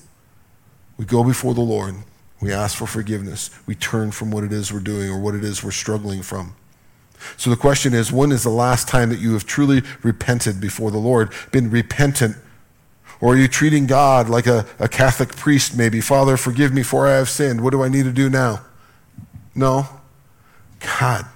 [1.03, 1.97] We go before the Lord
[2.41, 3.51] we ask for forgiveness.
[3.67, 6.55] We turn from what it is we're doing or what it is we're struggling from.
[7.37, 10.93] So the question is when is the last time that you have truly repented before
[10.93, 12.37] the Lord, been repentant?
[13.21, 16.01] Or are you treating God like a, a Catholic priest, maybe?
[16.01, 17.65] Father, forgive me for I have sinned.
[17.65, 18.65] What do I need to do now?
[19.57, 19.89] No.
[21.01, 21.27] God,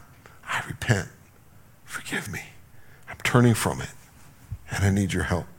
[0.45, 1.09] I repent.
[1.85, 2.43] Forgive me.
[3.09, 3.91] I'm turning from it,
[4.71, 5.56] and I need your help.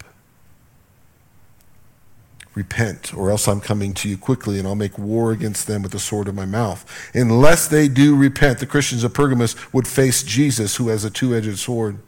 [2.58, 5.92] Repent, or else I'm coming to you quickly, and I'll make war against them with
[5.92, 6.84] the sword of my mouth.
[7.14, 11.36] Unless they do repent, the Christians of Pergamos would face Jesus, who has a two
[11.36, 12.00] edged sword.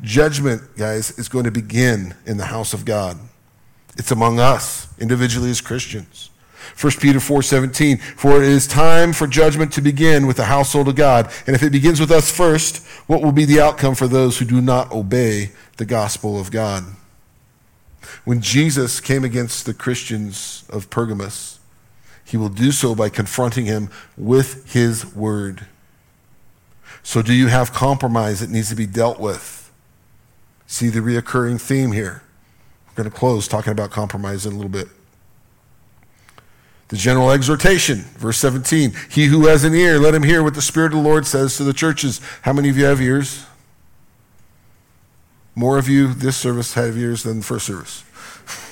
[0.00, 3.18] Judgment, guys, is going to begin in the house of God.
[3.98, 6.30] It's among us, individually as Christians.
[6.80, 10.96] 1 Peter 4:17 For it is time for judgment to begin with the household of
[10.96, 12.78] God and if it begins with us first
[13.08, 16.84] what will be the outcome for those who do not obey the gospel of God
[18.24, 21.58] when Jesus came against the Christians of Pergamos,
[22.24, 25.66] he will do so by confronting him with his word.
[27.02, 29.70] So, do you have compromise that needs to be dealt with?
[30.66, 32.22] See the reoccurring theme here.
[32.88, 34.88] We're going to close talking about compromise in a little bit.
[36.88, 40.62] The general exhortation, verse 17 He who has an ear, let him hear what the
[40.62, 42.20] Spirit of the Lord says to the churches.
[42.42, 43.46] How many of you have ears?
[45.54, 48.04] More of you this service have ears than the first service.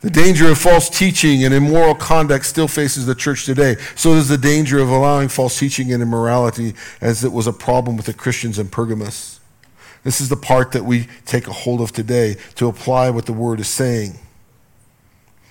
[0.00, 3.76] The danger of false teaching and immoral conduct still faces the church today.
[3.96, 6.72] So does the danger of allowing false teaching and immorality,
[7.02, 9.40] as it was a problem with the Christians in Pergamos.
[10.02, 13.34] This is the part that we take a hold of today to apply what the
[13.34, 14.18] word is saying.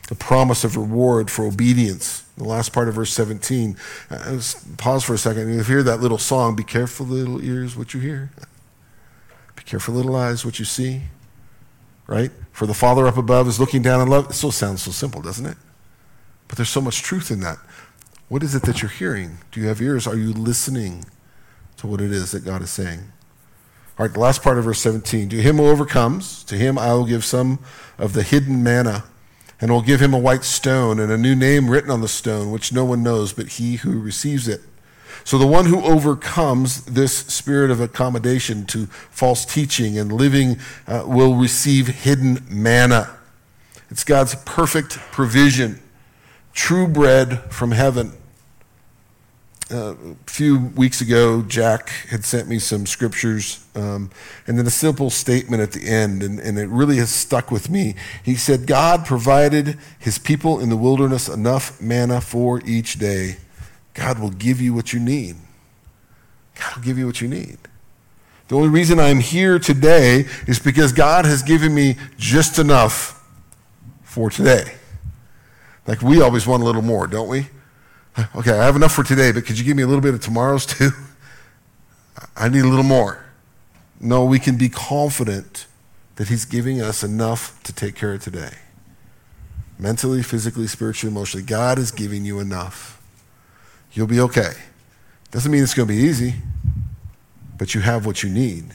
[0.07, 2.21] The promise of reward for obedience.
[2.35, 3.77] The last part of verse 17.
[4.09, 4.41] Uh,
[4.77, 5.53] pause for a second.
[5.53, 8.31] You hear that little song, Be careful, little ears, what you hear.
[9.59, 11.03] Be careful, little eyes, what you see
[12.09, 12.31] right?
[12.51, 14.31] For the Father up above is looking down in love.
[14.31, 15.57] It still sounds so simple, doesn't it?
[16.47, 17.59] But there's so much truth in that.
[18.29, 19.37] What is it that you're hearing?
[19.51, 20.07] Do you have ears?
[20.07, 21.05] Are you listening
[21.77, 23.11] to what it is that God is saying?
[23.97, 25.29] All right, the last part of verse 17.
[25.29, 27.59] To him who overcomes, to him I will give some
[27.99, 29.03] of the hidden manna,
[29.61, 32.49] and will give him a white stone and a new name written on the stone,
[32.49, 34.61] which no one knows but he who receives it.
[35.23, 41.03] So the one who overcomes this spirit of accommodation to false teaching and living uh,
[41.05, 43.15] will receive hidden manna.
[43.89, 45.79] It's God's perfect provision,
[46.53, 48.13] true bread from heaven.
[49.71, 54.09] Uh, a few weeks ago, Jack had sent me some scriptures um,
[54.47, 57.69] and then a simple statement at the end, and, and it really has stuck with
[57.69, 57.93] me.
[58.23, 63.37] He said, God provided his people in the wilderness enough manna for each day.
[63.93, 65.35] God will give you what you need.
[66.55, 67.57] God will give you what you need.
[68.47, 73.23] The only reason I'm here today is because God has given me just enough
[74.01, 74.73] for today.
[75.85, 77.47] Like we always want a little more, don't we?
[78.35, 80.21] Okay, I have enough for today, but could you give me a little bit of
[80.21, 80.91] tomorrow's too?
[82.35, 83.23] I need a little more.
[83.99, 85.67] No, we can be confident
[86.15, 88.57] that He's giving us enough to take care of today.
[89.77, 91.45] Mentally, physically, spiritually, emotionally.
[91.45, 92.98] God is giving you enough.
[93.93, 94.51] You'll be okay.
[95.31, 96.35] Doesn't mean it's going to be easy,
[97.57, 98.65] but you have what you need.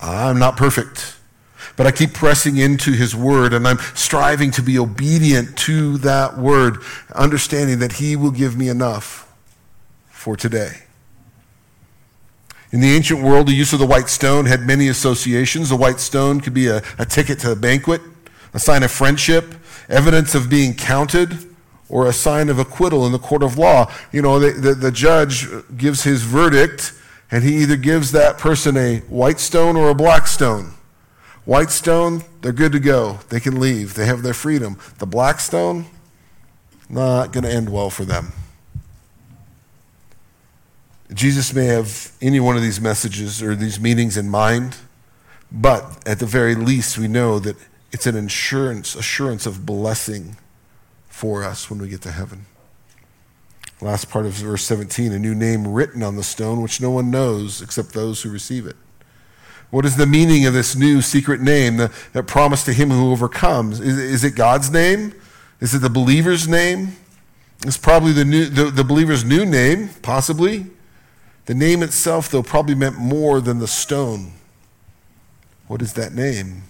[0.00, 1.16] I'm not perfect,
[1.76, 6.38] but I keep pressing into His Word and I'm striving to be obedient to that
[6.38, 6.78] Word,
[7.14, 9.32] understanding that He will give me enough
[10.10, 10.82] for today.
[12.72, 15.70] In the ancient world, the use of the white stone had many associations.
[15.70, 18.00] The white stone could be a, a ticket to a banquet,
[18.54, 19.54] a sign of friendship,
[19.88, 21.49] evidence of being counted
[21.90, 23.92] or a sign of acquittal in the court of law.
[24.12, 26.94] You know, the, the, the, judge gives his verdict,
[27.30, 30.74] and he either gives that person a white stone or a black stone.
[31.44, 33.18] White stone, they're good to go.
[33.28, 33.94] They can leave.
[33.94, 34.78] They have their freedom.
[34.98, 35.86] The black stone,
[36.88, 38.32] not going to end well for them.
[41.12, 44.76] Jesus may have any one of these messages or these meanings in mind,
[45.50, 47.56] but at the very least, we know that
[47.90, 50.36] it's an insurance, assurance of blessing
[51.20, 52.46] for us when we get to heaven.
[53.82, 57.10] Last part of verse 17 a new name written on the stone, which no one
[57.10, 58.76] knows except those who receive it.
[59.68, 63.12] What is the meaning of this new secret name that, that promised to him who
[63.12, 63.80] overcomes?
[63.80, 65.12] Is, is it God's name?
[65.60, 66.96] Is it the believer's name?
[67.66, 70.68] It's probably the, new, the, the believer's new name, possibly.
[71.44, 74.32] The name itself, though, probably meant more than the stone.
[75.66, 76.62] What is that name?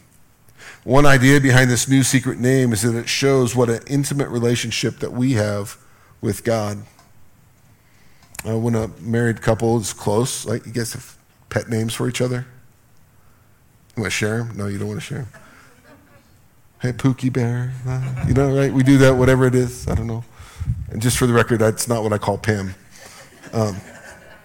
[0.84, 4.98] One idea behind this new secret name is that it shows what an intimate relationship
[5.00, 5.76] that we have
[6.20, 6.78] with God.
[8.48, 11.16] Uh, when a married couple is close, like you guys have
[11.50, 12.46] pet names for each other.
[13.94, 14.56] You want to share them?
[14.56, 15.28] No, you don't want to share them.
[16.80, 17.74] Hey, Pookie Bear.
[17.86, 18.72] Uh, you know, right?
[18.72, 19.86] We do that, whatever it is.
[19.86, 20.24] I don't know.
[20.90, 22.74] And just for the record, that's not what I call Pam.
[23.52, 23.76] Um,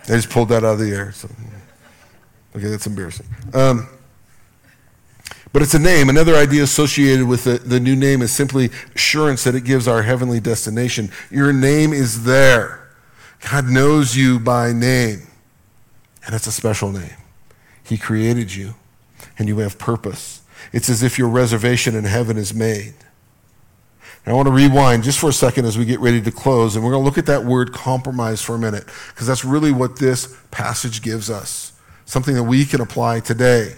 [0.03, 1.13] I just pulled that out of the air.
[1.13, 1.29] So,
[2.53, 3.27] okay, that's embarrassing.
[3.53, 3.87] Um,
[5.55, 6.09] but it's a name.
[6.09, 10.01] Another idea associated with the, the new name is simply assurance that it gives our
[10.01, 11.09] heavenly destination.
[11.31, 12.89] Your name is there.
[13.49, 15.27] God knows you by name,
[16.25, 17.15] and it's a special name.
[17.85, 18.75] He created you,
[19.39, 20.41] and you have purpose.
[20.73, 22.95] It's as if your reservation in heaven is made.
[24.25, 26.83] I want to rewind just for a second as we get ready to close, and
[26.83, 29.99] we're going to look at that word compromise for a minute, because that's really what
[29.99, 31.71] this passage gives us
[32.03, 33.75] something that we can apply today.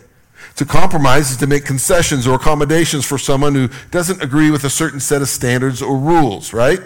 [0.57, 4.69] To compromise is to make concessions or accommodations for someone who doesn't agree with a
[4.69, 6.79] certain set of standards or rules, right?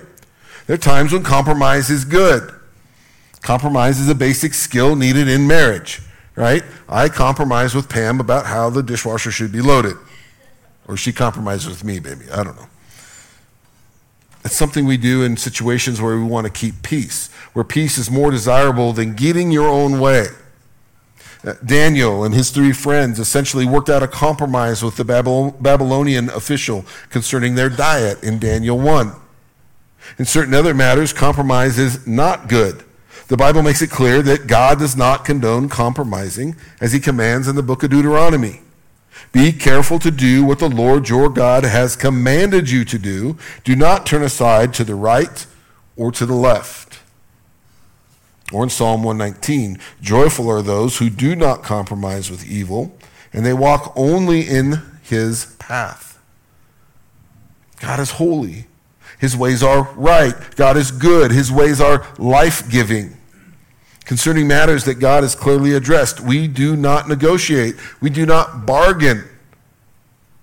[0.68, 2.54] There are times when compromise is good.
[3.42, 6.02] Compromise is a basic skill needed in marriage,
[6.36, 6.64] right?
[6.88, 9.96] I compromise with Pam about how the dishwasher should be loaded.
[10.88, 12.30] Or she compromises with me, maybe.
[12.30, 12.68] I don't know.
[14.44, 18.10] It's something we do in situations where we want to keep peace, where peace is
[18.10, 20.28] more desirable than getting your own way.
[21.66, 27.56] Daniel and his three friends essentially worked out a compromise with the Babylonian official concerning
[27.56, 29.14] their diet in Daniel 1.
[30.20, 32.84] In certain other matters, compromise is not good.
[33.28, 37.56] The Bible makes it clear that God does not condone compromising, as he commands in
[37.56, 38.62] the book of Deuteronomy.
[39.32, 43.38] Be careful to do what the Lord your God has commanded you to do.
[43.64, 45.46] Do not turn aside to the right
[45.96, 47.00] or to the left.
[48.52, 52.98] Or in Psalm 119, joyful are those who do not compromise with evil,
[53.32, 56.20] and they walk only in his path.
[57.80, 58.68] God is holy.
[59.20, 60.36] His ways are right.
[60.56, 61.32] God is good.
[61.32, 63.18] His ways are life giving.
[64.06, 67.76] Concerning matters that God has clearly addressed, we do not negotiate.
[68.02, 69.24] We do not bargain.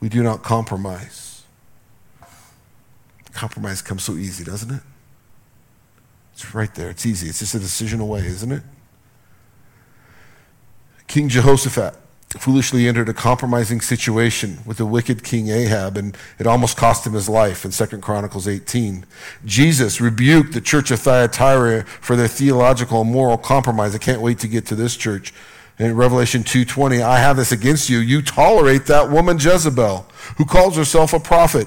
[0.01, 1.43] We do not compromise.
[3.33, 4.83] Compromise comes so easy, doesn't it?
[6.39, 6.89] It's right there.
[6.89, 7.29] It's easy.
[7.29, 8.63] It's just a decision away, isn't it?
[11.09, 11.97] King Jehoshaphat
[12.29, 17.15] foolishly entered a compromising situation with the wicked king Ahab, and it almost cost him
[17.15, 19.05] his life in 2 Chronicles 18.
[19.45, 23.97] Jesus rebuked the church of Thyatira for their theological and moral compromise.
[23.97, 25.35] I can't wait to get to this church.
[25.77, 27.99] In Revelation 2:20, I have this against you.
[27.99, 31.67] You tolerate that woman Jezebel, who calls herself a prophet.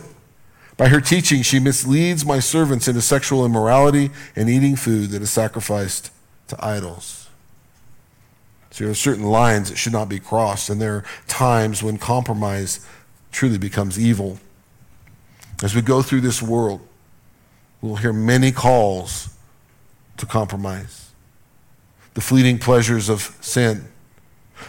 [0.82, 5.30] By her teaching, she misleads my servants into sexual immorality and eating food that is
[5.30, 6.10] sacrificed
[6.48, 7.30] to idols.
[8.72, 12.00] So there are certain lines that should not be crossed, and there are times when
[12.00, 12.84] compromise
[13.32, 14.40] truly becomes evil.
[15.62, 16.82] As we go through this world,
[17.80, 19.30] we'll hear many calls
[20.18, 21.12] to compromise.
[22.16, 23.88] The fleeting pleasures of sin,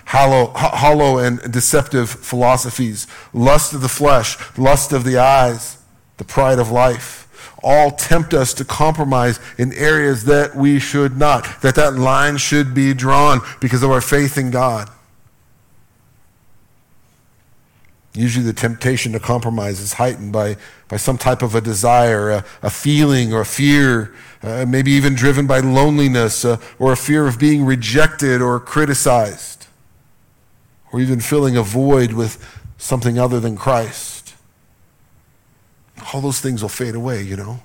[0.05, 5.79] hollow, hollow and deceptive philosophies, lust of the flesh, lust of the eyes
[6.17, 7.29] the pride of life,
[7.63, 12.75] all tempt us to compromise in areas that we should not, that that line should
[12.75, 14.91] be drawn because of our faith in God.
[18.15, 20.59] Usually, the temptation to compromise is heightened by,
[20.89, 25.15] by some type of a desire, a, a feeling, or a fear, uh, maybe even
[25.15, 29.67] driven by loneliness uh, or a fear of being rejected or criticized,
[30.93, 34.22] or even filling a void with something other than Christ
[36.13, 37.61] all those things will fade away, you know.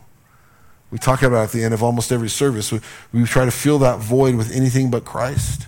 [0.89, 2.71] We talk about at the end of almost every service.
[2.71, 2.79] We,
[3.11, 5.67] we try to fill that void with anything but Christ.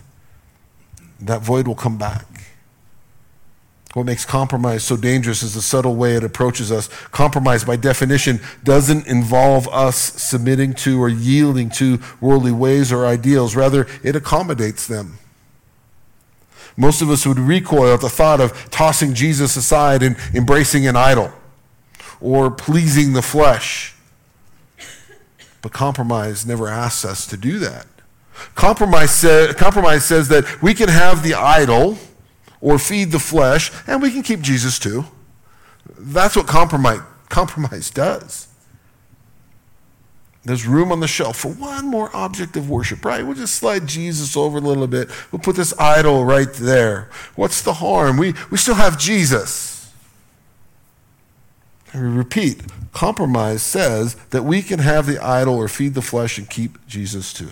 [1.20, 2.26] That void will come back.
[3.94, 6.88] What makes compromise so dangerous is the subtle way it approaches us.
[7.12, 13.56] Compromise, by definition, doesn't involve us submitting to or yielding to worldly ways or ideals.
[13.56, 15.18] Rather, it accommodates them.
[16.78, 20.96] Most of us would recoil at the thought of tossing Jesus aside and embracing an
[20.96, 21.34] idol
[22.22, 23.96] or pleasing the flesh.
[25.62, 27.86] But compromise never asks us to do that.
[28.56, 29.22] Compromise,
[29.58, 31.98] compromise says that we can have the idol
[32.62, 35.06] or feed the flesh, and we can keep Jesus too.
[35.98, 38.48] That's what compromise, compromise does.
[40.46, 43.26] There's room on the shelf for one more object of worship, right?
[43.26, 45.10] We'll just slide Jesus over a little bit.
[45.32, 47.10] We'll put this idol right there.
[47.36, 48.18] What's the harm?
[48.18, 49.69] We, we still have Jesus.
[51.94, 52.62] I repeat,
[52.94, 57.34] compromise says that we can have the idol or feed the flesh and keep Jesus
[57.34, 57.50] too.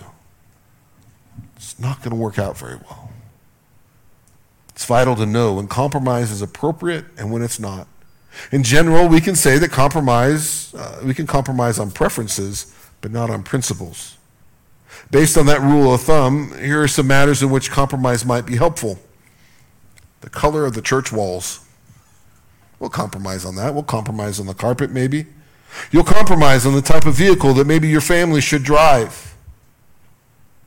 [1.56, 3.10] it's not going to work out very well.
[4.68, 7.88] It's vital to know when compromise is appropriate and when it's not.
[8.52, 13.30] In general, we can say that compromise, uh, we can compromise on preferences, but not
[13.30, 14.16] on principles.
[15.10, 18.56] Based on that rule of thumb, here are some matters in which compromise might be
[18.56, 18.98] helpful.
[20.20, 21.64] The color of the church walls.
[22.80, 23.74] We'll compromise on that.
[23.74, 25.26] We'll compromise on the carpet, maybe.
[25.90, 29.36] You'll compromise on the type of vehicle that maybe your family should drive,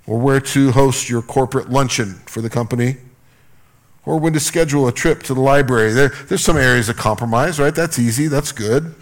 [0.06, 2.98] or where to host your corporate luncheon for the company,
[4.06, 5.94] or when to schedule a trip to the library.
[5.94, 7.74] There, there's some areas of compromise, right?
[7.74, 8.96] That's easy, that's good.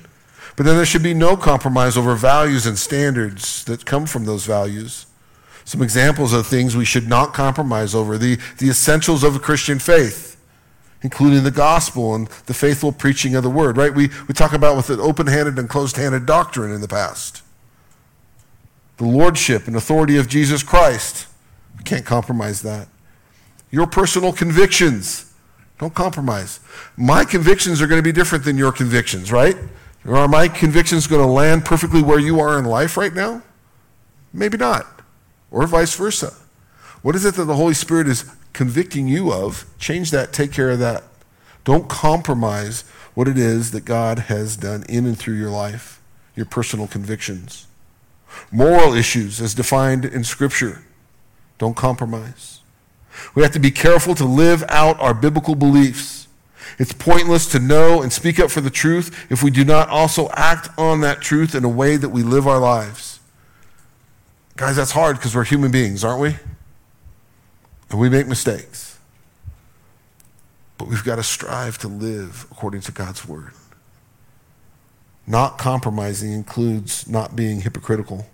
[0.55, 4.45] But then there should be no compromise over values and standards that come from those
[4.45, 5.05] values.
[5.63, 9.79] Some examples of things we should not compromise over the, the essentials of a Christian
[9.79, 10.28] faith
[11.01, 13.93] including the gospel and the faithful preaching of the word, right?
[13.93, 17.41] We, we talk about with an open handed and closed handed doctrine in the past.
[18.97, 21.27] The lordship and authority of Jesus Christ.
[21.77, 22.89] We can't compromise that.
[23.71, 25.33] Your personal convictions.
[25.77, 26.59] Don't compromise.
[26.97, 29.55] My convictions are going to be different than your convictions, right?
[30.05, 33.41] Are my convictions going to land perfectly where you are in life right now?
[34.33, 35.01] Maybe not.
[35.51, 36.33] Or vice versa.
[37.01, 40.71] What is it that the Holy Spirit is convicting you of, change that, take care
[40.71, 41.03] of that.
[41.63, 42.81] Don't compromise
[43.13, 46.01] what it is that God has done in and through your life,
[46.35, 47.67] your personal convictions.
[48.51, 50.83] Moral issues, as defined in Scripture,
[51.57, 52.59] don't compromise.
[53.35, 56.27] We have to be careful to live out our biblical beliefs.
[56.77, 60.29] It's pointless to know and speak up for the truth if we do not also
[60.33, 63.19] act on that truth in a way that we live our lives.
[64.55, 66.35] Guys, that's hard because we're human beings, aren't we?
[67.89, 68.97] And we make mistakes.
[70.77, 73.53] But we've got to strive to live according to God's word.
[75.27, 78.27] Not compromising includes not being hypocritical.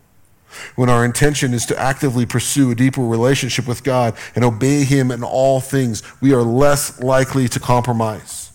[0.76, 5.12] When our intention is to actively pursue a deeper relationship with God and obey Him
[5.12, 8.52] in all things, we are less likely to compromise.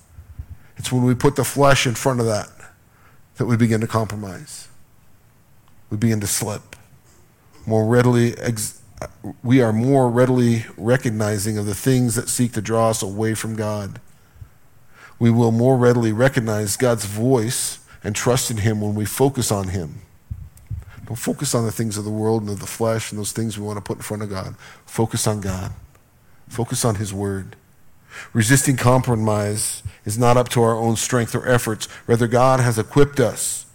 [0.79, 2.49] It's when we put the flesh in front of that
[3.37, 4.69] that we begin to compromise.
[5.91, 6.77] We begin to slip.
[7.67, 8.35] More readily
[9.43, 13.57] we are more readily recognizing of the things that seek to draw us away from
[13.57, 14.01] God.
[15.19, 19.69] We will more readily recognize God's voice and trust in Him when we focus on
[19.69, 20.01] Him.
[21.07, 23.59] Don't focus on the things of the world and of the flesh and those things
[23.59, 24.55] we want to put in front of God.
[24.87, 25.73] Focus on God.
[26.49, 27.57] Focus on His Word.
[28.33, 31.89] Resisting compromise is not up to our own strength or efforts.
[32.07, 33.67] Rather, God has equipped us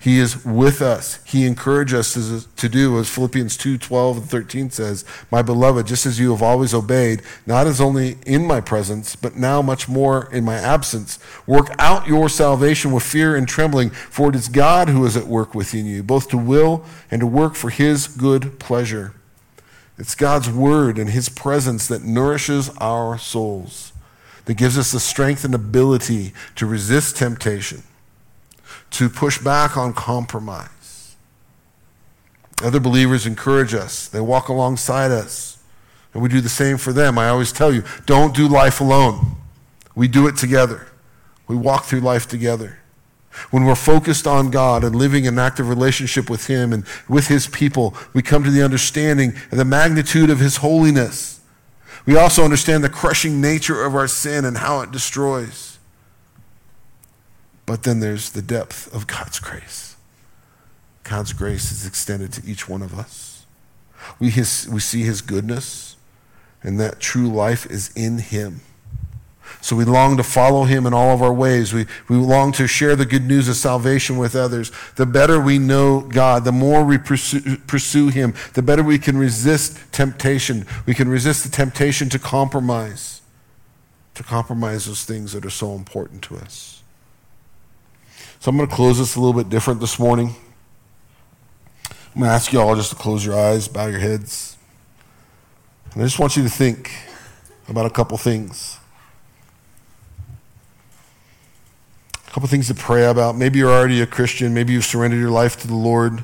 [0.00, 1.18] he is with us.
[1.24, 6.06] He encourages us to do as Philippians 2 12 and 13 says, My beloved, just
[6.06, 10.30] as you have always obeyed, not as only in my presence, but now much more
[10.32, 14.88] in my absence, work out your salvation with fear and trembling, for it is God
[14.88, 18.58] who is at work within you, both to will and to work for his good
[18.58, 19.14] pleasure.
[19.98, 23.92] It's God's word and his presence that nourishes our souls,
[24.46, 27.82] that gives us the strength and ability to resist temptation
[28.94, 31.16] to push back on compromise.
[32.62, 35.58] Other believers encourage us, they walk alongside us,
[36.12, 37.18] and we do the same for them.
[37.18, 39.36] I always tell you don't do life alone,
[39.94, 40.88] we do it together.
[41.46, 42.78] We walk through life together.
[43.50, 47.48] When we're focused on God and living an active relationship with Him and with His
[47.48, 51.40] people, we come to the understanding of the magnitude of His holiness.
[52.06, 55.73] We also understand the crushing nature of our sin and how it destroys.
[57.66, 59.96] But then there's the depth of God's grace.
[61.02, 63.46] God's grace is extended to each one of us.
[64.18, 65.96] We, his, we see his goodness,
[66.62, 68.60] and that true life is in him.
[69.60, 71.72] So we long to follow him in all of our ways.
[71.72, 74.72] We, we long to share the good news of salvation with others.
[74.96, 79.16] The better we know God, the more we pursue, pursue him, the better we can
[79.16, 80.66] resist temptation.
[80.86, 83.22] We can resist the temptation to compromise,
[84.14, 86.73] to compromise those things that are so important to us.
[88.44, 90.36] So I'm going to close this a little bit different this morning.
[91.88, 94.58] I'm going to ask you all just to close your eyes, bow your heads.
[95.94, 96.92] And I just want you to think
[97.70, 98.78] about a couple things.
[102.28, 103.34] A couple things to pray about.
[103.34, 104.52] Maybe you're already a Christian.
[104.52, 106.22] Maybe you've surrendered your life to the Lord.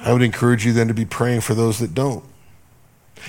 [0.00, 2.24] I would encourage you then to be praying for those that don't.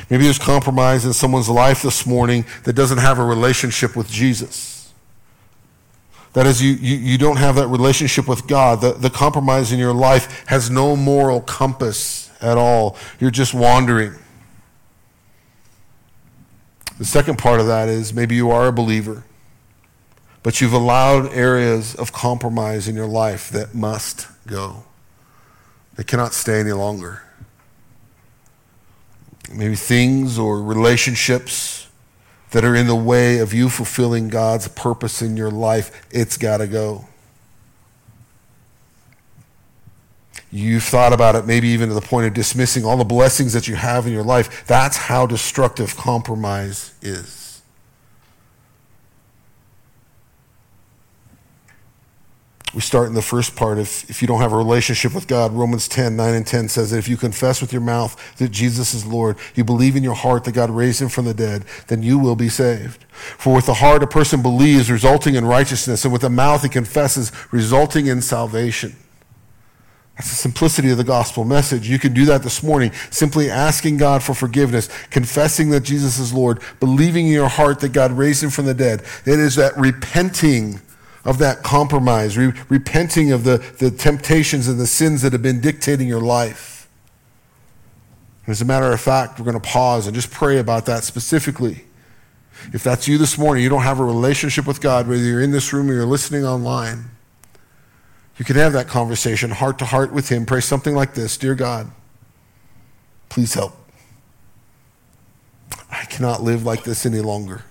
[0.09, 4.76] Maybe there's compromise in someone's life this morning that doesn't have a relationship with Jesus.
[6.33, 8.81] That is, you, you, you don't have that relationship with God.
[8.81, 12.95] The, the compromise in your life has no moral compass at all.
[13.19, 14.13] You're just wandering.
[16.99, 19.23] The second part of that is maybe you are a believer,
[20.43, 24.83] but you've allowed areas of compromise in your life that must go.
[25.95, 27.23] They cannot stay any longer.
[29.51, 31.86] maybe things or relationships
[32.51, 36.57] that are in the way of you fulfilling God's purpose in your life, it's got
[36.57, 37.05] to go.
[40.49, 43.67] You've thought about it, maybe even to the point of dismissing all the blessings that
[43.67, 44.65] you have in your life.
[44.65, 47.46] That's how destructive compromise is.
[52.73, 53.77] We start in the first part.
[53.77, 56.91] If, if you don't have a relationship with God, Romans 10, 9 and 10 says
[56.91, 60.15] that if you confess with your mouth that Jesus is Lord, you believe in your
[60.15, 63.03] heart that God raised him from the dead, then you will be saved.
[63.37, 66.69] For with the heart a person believes, resulting in righteousness, and with the mouth he
[66.69, 68.95] confesses, resulting in salvation.
[70.17, 71.87] That's the simplicity of the gospel message.
[71.87, 76.33] You can do that this morning, simply asking God for forgiveness, confessing that Jesus is
[76.33, 79.03] Lord, believing in your heart that God raised him from the dead.
[79.25, 80.81] It is that repenting
[81.25, 85.59] of that compromise, re- repenting of the, the temptations and the sins that have been
[85.59, 86.87] dictating your life.
[88.47, 91.83] As a matter of fact, we're going to pause and just pray about that specifically.
[92.73, 95.51] If that's you this morning, you don't have a relationship with God, whether you're in
[95.51, 97.11] this room or you're listening online,
[98.37, 100.45] you can have that conversation heart to heart with Him.
[100.45, 101.91] Pray something like this Dear God,
[103.29, 103.73] please help.
[105.91, 107.63] I cannot live like this any longer.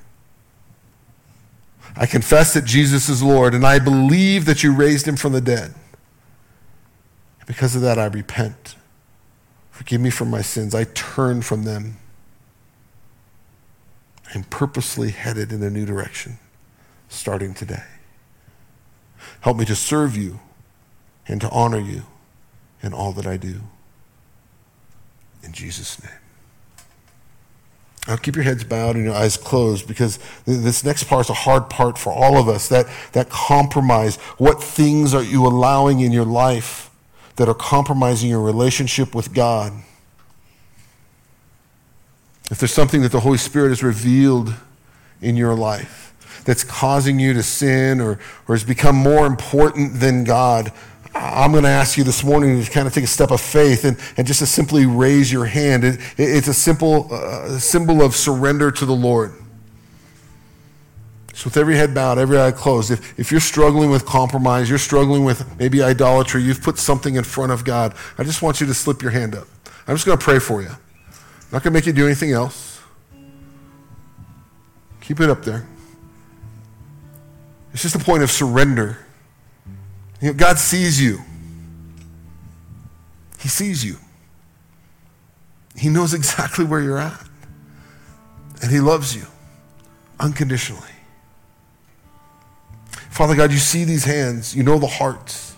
[1.96, 5.40] I confess that Jesus is Lord, and I believe that you raised him from the
[5.40, 5.74] dead.
[7.46, 8.76] Because of that, I repent.
[9.70, 10.74] Forgive me for my sins.
[10.74, 11.96] I turn from them.
[14.34, 16.38] I'm purposely headed in a new direction,
[17.08, 17.84] starting today.
[19.40, 20.40] Help me to serve you
[21.28, 22.02] and to honor you
[22.82, 23.60] in all that I do.
[25.42, 26.12] In Jesus' name.
[28.06, 31.34] Now keep your heads bowed and your eyes closed because this next part is a
[31.34, 32.68] hard part for all of us.
[32.68, 34.16] That, that compromise.
[34.38, 36.90] What things are you allowing in your life
[37.36, 39.72] that are compromising your relationship with God?
[42.50, 44.54] If there's something that the Holy Spirit has revealed
[45.20, 50.22] in your life that's causing you to sin or, or has become more important than
[50.22, 50.72] God,
[51.18, 53.84] I'm going to ask you this morning to kind of take a step of faith
[53.84, 55.84] and, and just to simply raise your hand.
[55.84, 59.32] It, it, it's a simple uh, symbol of surrender to the Lord.
[61.34, 64.78] So, with every head bowed, every eye closed, if, if you're struggling with compromise, you're
[64.78, 68.66] struggling with maybe idolatry, you've put something in front of God, I just want you
[68.66, 69.46] to slip your hand up.
[69.86, 70.68] I'm just going to pray for you.
[70.68, 72.80] I'm not going to make you do anything else.
[75.00, 75.66] Keep it up there.
[77.72, 79.05] It's just a point of surrender.
[80.20, 81.20] You know, God sees you.
[83.38, 83.96] He sees you.
[85.76, 87.26] He knows exactly where you're at.
[88.62, 89.26] And He loves you
[90.18, 90.82] unconditionally.
[93.10, 94.54] Father God, you see these hands.
[94.54, 95.54] You know the hearts.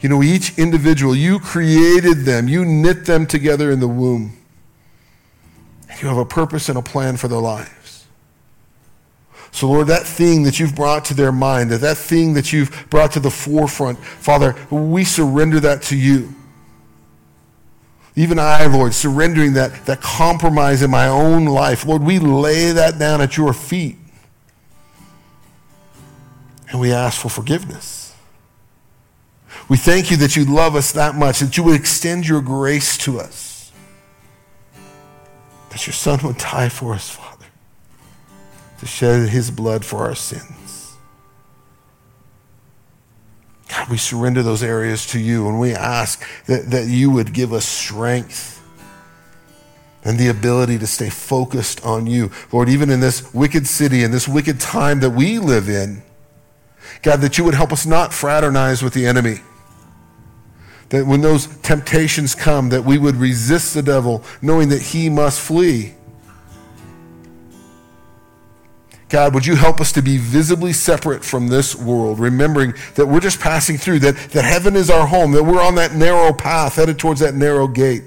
[0.00, 1.14] You know each individual.
[1.14, 4.36] You created them, you knit them together in the womb.
[6.00, 7.81] You have a purpose and a plan for their life.
[9.52, 12.86] So, Lord, that thing that you've brought to their mind, that, that thing that you've
[12.88, 16.34] brought to the forefront, Father, we surrender that to you.
[18.16, 22.98] Even I, Lord, surrendering that, that compromise in my own life, Lord, we lay that
[22.98, 23.96] down at your feet.
[26.70, 28.14] And we ask for forgiveness.
[29.68, 32.96] We thank you that you love us that much, that you would extend your grace
[32.98, 33.70] to us,
[35.68, 37.31] that your Son would die for us, Father
[38.82, 40.96] to shed his blood for our sins.
[43.68, 47.52] God, we surrender those areas to you and we ask that, that you would give
[47.52, 48.60] us strength
[50.02, 52.32] and the ability to stay focused on you.
[52.50, 56.02] Lord, even in this wicked city, in this wicked time that we live in,
[57.02, 59.36] God, that you would help us not fraternize with the enemy.
[60.88, 65.38] That when those temptations come, that we would resist the devil, knowing that he must
[65.38, 65.94] flee.
[69.12, 73.20] God, would you help us to be visibly separate from this world, remembering that we're
[73.20, 76.76] just passing through, that, that heaven is our home, that we're on that narrow path,
[76.76, 78.04] headed towards that narrow gate.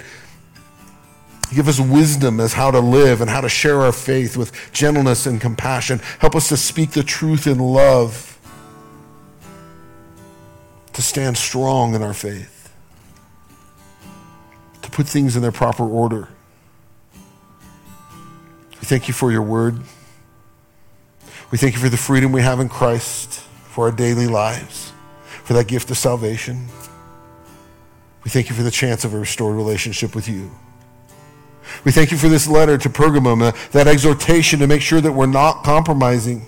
[1.54, 5.28] Give us wisdom as how to live and how to share our faith with gentleness
[5.28, 6.00] and compassion.
[6.18, 8.40] Help us to speak the truth in love,
[10.94, 12.74] to stand strong in our faith,
[14.82, 16.30] to put things in their proper order.
[18.72, 19.80] We thank you for your word.
[21.56, 23.40] We thank you for the freedom we have in Christ
[23.70, 24.92] for our daily lives,
[25.46, 26.68] for that gift of salvation.
[28.26, 30.52] We thank you for the chance of a restored relationship with you.
[31.86, 35.14] We thank you for this letter to Pergamum, uh, that exhortation to make sure that
[35.14, 36.46] we're not compromising.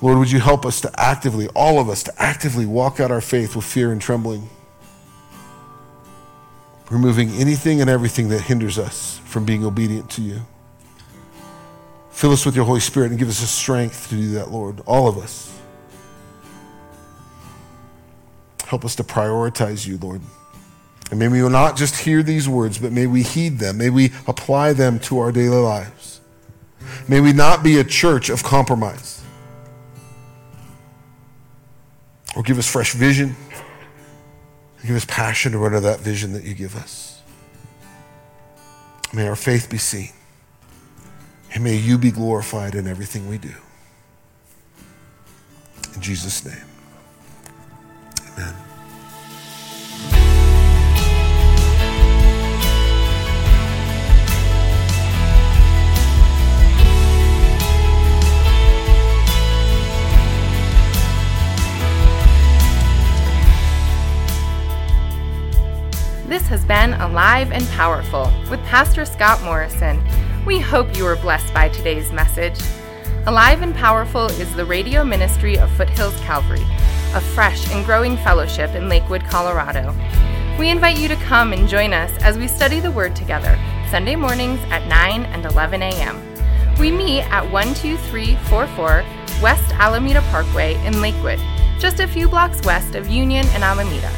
[0.00, 3.20] Lord, would you help us to actively, all of us, to actively walk out our
[3.20, 4.50] faith with fear and trembling?
[6.90, 10.42] removing anything and everything that hinders us from being obedient to you.
[12.12, 14.80] Fill us with your Holy Spirit and give us the strength to do that, Lord,
[14.86, 15.52] all of us.
[18.64, 20.20] Help us to prioritize you, Lord.
[21.10, 23.78] And may we not just hear these words, but may we heed them.
[23.78, 26.20] May we apply them to our daily lives.
[27.08, 29.22] May we not be a church of compromise.
[32.34, 33.36] Or give us fresh vision.
[34.86, 37.20] Give us passion to run to that vision that you give us.
[39.12, 40.10] May our faith be seen.
[41.54, 43.54] And may you be glorified in everything we do.
[45.94, 46.64] In Jesus' name.
[48.32, 48.71] Amen.
[66.32, 70.02] This has been Alive and Powerful with Pastor Scott Morrison.
[70.46, 72.58] We hope you were blessed by today's message.
[73.26, 76.64] Alive and Powerful is the radio ministry of Foothills Calvary,
[77.12, 79.94] a fresh and growing fellowship in Lakewood, Colorado.
[80.58, 83.58] We invite you to come and join us as we study the Word together,
[83.90, 86.18] Sunday mornings at 9 and 11 a.m.
[86.78, 89.04] We meet at 12344
[89.42, 91.40] West Alameda Parkway in Lakewood,
[91.78, 94.10] just a few blocks west of Union and Alameda.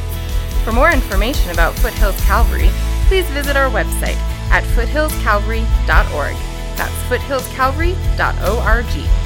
[0.65, 2.71] For more information about Foothills Calvary,
[3.07, 4.17] please visit our website
[4.51, 6.37] at foothillscalvary.org.
[6.77, 9.24] That's foothillscalvary.org.